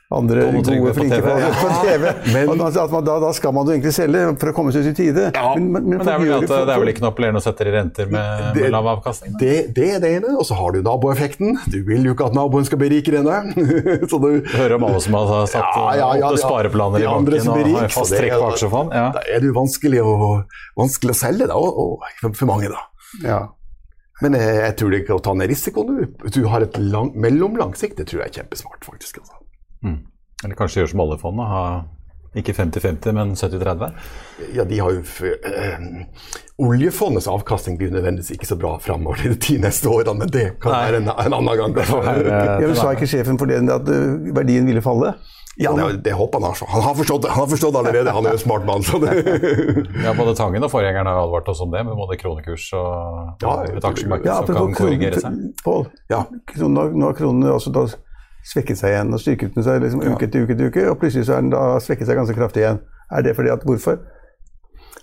andre 0.08 0.40
gode, 0.56 0.94
flinke 0.96 1.18
folk 1.20 1.56
på 1.60 1.70
TV? 1.84 2.04
Men- 2.34 2.48
Og 2.48 2.62
at 2.80 2.92
man, 2.94 3.04
da, 3.04 3.18
da 3.20 3.32
skal 3.36 3.52
man 3.52 3.68
jo 3.68 3.74
egentlig 3.76 3.92
selge 3.92 4.22
for 4.40 4.52
å 4.52 4.56
komme 4.56 4.72
seg 4.72 4.86
ut 4.88 4.92
i 4.94 4.96
tide. 4.96 5.26
Ja, 5.36 5.50
Men 5.60 5.84
det 6.00 6.08
er, 6.08 6.22
at, 6.38 6.46
det 6.48 6.60
er 6.64 6.80
vel 6.80 6.92
ikke 6.94 7.04
noe 7.04 7.12
appellerende 7.12 7.42
å 7.42 7.44
sette 7.44 7.68
i 7.68 7.74
renter 7.76 8.08
med, 8.14 8.46
med 8.56 8.72
lav 8.72 8.88
avkastning? 8.94 9.36
Det, 9.42 9.52
det 9.76 9.90
er 9.98 10.00
det 10.06 10.14
ene, 10.22 10.32
og 10.40 10.48
så 10.48 10.56
har 10.56 10.72
du 10.72 10.80
naboeffekten. 10.86 11.58
Du 11.74 11.82
vil 11.90 12.08
jo 12.08 12.16
ikke 12.16 12.30
at 12.32 12.38
naboen 12.40 12.64
skal 12.70 12.80
bli 12.80 12.88
rikere 12.96 13.20
enn 13.20 13.28
deg. 13.28 13.52
Så 14.12 14.16
du, 14.24 14.30
Du 14.48 14.54
hører 14.56 14.78
om 14.78 14.88
alle 14.88 15.04
som 15.04 15.18
har 15.20 15.44
satt 15.52 15.76
Ja, 15.76 15.88
ja, 16.00 16.10
ja, 16.24 16.32
spareplaner 16.40 17.04
de 17.04 17.04
i 17.04 17.12
banken 17.12 17.52
og 17.52 17.72
har 17.76 17.92
fast 17.92 18.16
trekk 18.16 18.38
på 18.40 18.52
aksjefond. 18.54 18.96
Ja. 18.96 19.10
Da 19.18 19.26
er 19.28 19.44
det 19.44 19.52
jo 19.52 19.58
vanskelig 19.60 20.00
å, 20.08 20.16
vanskelig 20.80 21.18
å 21.18 21.20
selge, 21.20 21.52
da, 21.52 21.60
og, 21.60 22.00
og 22.00 22.32
for 22.32 22.48
mange, 22.48 22.72
da. 22.72 22.80
Ja. 23.24 23.42
Men 24.22 24.34
jeg, 24.34 24.56
jeg 24.64 24.76
tror 24.80 24.90
det 24.94 25.02
ikke 25.04 25.18
å 25.20 25.22
ta 25.22 25.34
ned 25.38 25.52
risikoen. 25.52 26.00
Du 26.34 26.40
har 26.50 26.64
et 26.66 26.78
lang, 26.82 27.12
mellomlang 27.16 27.76
sikt, 27.78 28.00
det 28.02 28.08
tror 28.10 28.24
jeg 28.24 28.32
er 28.32 28.40
kjempesmart, 28.42 28.82
faktisk. 28.88 29.20
Altså. 29.22 29.44
Eller 30.46 30.58
kanskje 30.58 30.82
gjøre 30.84 30.92
som 30.96 31.04
oljefondet, 31.06 31.52
ha 31.52 31.62
ikke 32.38 32.54
50-50, 32.54 33.14
men 33.18 33.32
70-30? 33.38 33.94
Ja, 34.54 34.66
de 34.70 34.78
har 34.84 34.92
jo 34.94 35.00
f- 35.02 35.24
eh, 35.26 35.86
Oljefondets 36.62 37.28
avkastning 37.30 37.78
blir 37.80 37.90
nødvendigvis 37.94 38.34
ikke 38.36 38.50
så 38.50 38.58
bra 38.60 38.76
framover 38.82 39.22
de 39.24 39.38
ti 39.42 39.56
neste 39.62 39.90
årene, 39.90 40.18
men 40.24 40.32
det 40.34 40.44
kan 40.62 40.74
Nei. 40.74 40.82
være 40.90 41.00
en, 41.02 41.10
en 41.14 41.36
annen 41.40 41.58
gang. 41.62 41.78
Ja, 41.78 42.60
men 42.62 42.76
Sa 42.78 42.92
ikke 42.94 43.10
sjefen 43.10 43.38
for 43.42 43.50
det 43.50 43.62
at 43.74 43.90
uh, 43.90 44.30
verdien 44.38 44.66
ville 44.70 44.82
falle? 44.86 45.14
Ja, 45.60 45.72
det, 45.74 46.04
det 46.06 46.14
håper 46.14 46.38
han 46.40 46.44
har. 46.52 46.60
Han 46.70 46.82
har 46.86 46.96
forstått 46.96 47.22
det 47.24 47.30
Han 47.34 47.40
har 47.44 47.48
forstått 47.50 47.76
allerede, 47.80 48.12
han 48.14 48.26
er 48.26 48.36
jo 48.36 48.38
en 48.38 48.44
smart 48.44 48.66
mann. 48.68 48.84
Så 48.86 49.00
det, 49.02 49.14
Ja, 50.06 50.14
både 50.18 50.36
Tangen 50.38 50.64
og 50.64 50.70
forgjengeren 50.72 51.08
har 51.10 51.22
advart 51.24 51.48
oss 51.50 51.62
om 51.66 51.72
det, 51.74 51.82
med 51.88 51.96
både 51.98 52.18
kronekurs 52.22 52.68
og, 52.78 53.32
Ja, 53.42 53.56
et 53.66 53.88
aksjemarked 53.90 54.30
Ja, 54.30 54.36
som 54.46 54.56
kan 54.60 54.76
korrigere 54.78 55.22
seg. 55.24 55.40
Paul, 55.66 55.88
Ja. 56.14 56.24
Kronen, 56.54 56.78
har- 56.78 56.94
nå 56.94 57.10
har 57.10 57.18
kronene 57.18 57.56
også 57.56 57.74
da 57.74 57.88
svekket 58.48 58.78
seg 58.80 58.94
igjen 58.94 59.14
og 59.18 59.20
styrket 59.20 59.56
den 59.58 59.66
seg 59.66 59.82
liksom 59.84 60.04
uke 60.06 60.28
etter 60.30 60.46
uke 60.46 60.54
etter 60.56 60.70
uke, 60.70 60.84
og 60.92 61.00
plutselig 61.02 61.26
så 61.28 61.34
er 61.40 61.42
den 61.42 61.50
da 61.52 61.64
svekket 61.84 62.08
seg 62.08 62.16
ganske 62.22 62.38
kraftig 62.38 62.62
igjen. 62.64 62.78
Er 63.12 63.26
det 63.26 63.34
fordi 63.36 63.50
at 63.52 63.66
Hvorfor? 63.68 63.98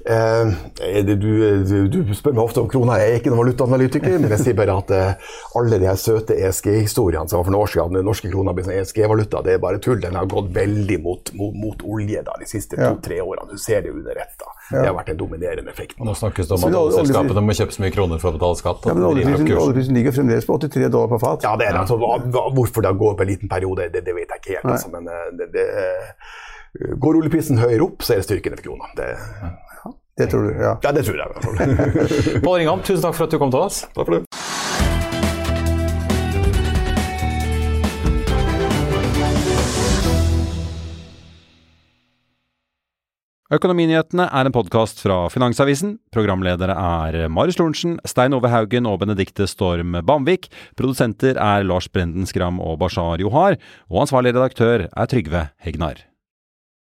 Eh, 0.04 1.02
du, 1.04 1.14
du, 1.16 1.88
du 1.88 2.14
spør 2.16 2.34
meg 2.36 2.42
ofte 2.44 2.60
om 2.60 2.68
krona. 2.68 2.98
Jeg 3.00 3.12
er 3.14 3.22
ikke 3.22 3.30
noen 3.32 3.40
valutaanalytiker, 3.46 4.18
men 4.20 4.34
jeg 4.34 4.42
sier 4.42 4.56
bare 4.58 4.76
at 4.82 4.90
eh, 4.92 5.30
alle 5.56 5.78
de 5.80 5.88
her 5.88 5.96
søte 6.00 6.36
ESG-historiene 6.36 7.30
som 7.30 7.40
var 7.40 7.46
for 7.46 7.54
noen 7.54 7.64
år 7.64 7.72
siden, 7.72 7.96
den 7.96 8.04
norske 8.08 8.28
krona 8.32 8.52
blir 8.56 8.66
sånn 8.68 8.76
ESG-valuta, 8.76 9.40
det 9.46 9.56
er 9.56 9.62
bare 9.64 9.80
tull. 9.84 10.00
Den 10.02 10.18
har 10.18 10.28
gått 10.28 10.50
veldig 10.54 10.98
mot, 11.04 11.32
mot, 11.38 11.56
mot 11.56 11.86
olje 11.88 12.24
da, 12.26 12.36
de 12.40 12.50
siste 12.50 12.76
Ja. 12.76 12.92
to-tre 12.92 13.22
årene. 13.24 13.48
Du 13.54 13.58
ser 13.58 13.82
det 13.86 13.94
under 13.94 14.20
ett. 14.20 14.36
Det 14.70 14.80
har 14.80 14.94
vært 14.96 15.10
en 15.12 15.18
dominerende 15.20 15.72
effekt. 15.72 15.98
Nå 16.00 16.14
snakkes 16.16 16.48
det 16.48 16.56
om 16.56 16.62
at 16.68 16.78
oljeselskapene 16.78 17.42
må 17.44 17.56
kjøpe 17.56 17.76
så 17.76 17.82
mye 17.84 17.92
kroner 17.94 18.20
for 18.20 18.32
å 18.32 18.38
betale 18.38 18.56
skatt. 18.60 18.86
Ja, 18.88 18.94
men 18.96 19.04
oljeprisen, 19.10 19.92
ligger 19.96 20.16
fremdeles 20.16 20.48
på 20.48 20.56
83 20.60 20.88
dollar 20.88 21.12
på 21.12 21.20
fat. 21.20 21.44
Ja, 21.44 21.52
det 21.60 21.68
er 21.68 21.76
det. 21.76 21.82
Altså, 21.84 21.98
hva, 22.00 22.46
hvorfor 22.56 22.84
det 22.84 22.92
har 22.92 22.98
gått 23.00 23.18
på 23.20 23.26
en 23.26 23.32
liten 23.32 23.52
periode, 23.52 23.90
det, 23.92 24.04
det 24.06 24.16
vet 24.16 24.32
jeg 24.32 24.40
ikke 24.40 24.56
helt. 24.56 24.72
Altså, 24.72 24.92
men 24.94 25.08
eh, 25.12 25.26
det, 25.36 25.50
det, 25.52 25.66
eh, 25.84 26.96
går 27.04 27.20
oljeprisen 27.20 27.60
høyere 27.60 27.84
opp, 27.84 28.02
så 28.02 28.14
er 28.16 28.22
det 28.22 28.26
styrken 28.26 28.56
i 28.56 28.64
krona. 28.64 28.88
Det, 28.96 29.10
Det 30.16 30.30
tror 30.30 30.42
du, 30.42 30.50
ja. 30.62 30.78
ja, 30.82 30.92
det 30.92 31.02
tror 31.06 31.16
jeg. 31.18 31.26
i 31.26 31.32
hvert 31.34 31.44
fall. 31.44 32.42
Pål 32.46 32.60
Ringham, 32.60 32.82
tusen 32.86 33.02
takk 33.02 33.16
for 33.18 33.26
at 33.26 33.34
du 33.34 33.40
kom 33.42 33.50
til 33.50 33.66
oss. 33.66 33.82
Takk 33.96 34.06
for 34.06 34.20
det. 34.20 34.22
Økonominyhetene 43.54 44.24
er 44.30 44.48
en 44.48 44.54
podkast 44.54 45.02
fra 45.02 45.18
Finansavisen. 45.30 45.98
Programledere 46.14 46.74
er 46.78 47.28
Marius 47.30 47.58
Lorentzen, 47.60 47.98
Stein 48.06 48.34
Ove 48.34 48.50
Haugen 48.50 48.86
og 48.90 49.02
Benedikte 49.02 49.46
Storm 49.50 49.98
Bamvik. 50.06 50.48
Produsenter 50.78 51.38
er 51.38 51.66
Lars 51.66 51.90
Brenden 51.90 52.26
Skram 52.30 52.62
og 52.62 52.80
Bashar 52.82 53.22
Johar. 53.22 53.58
Og 53.90 54.06
ansvarlig 54.06 54.34
redaktør 54.34 54.88
er 54.88 55.10
Trygve 55.10 55.48
Hegnar. 55.62 56.06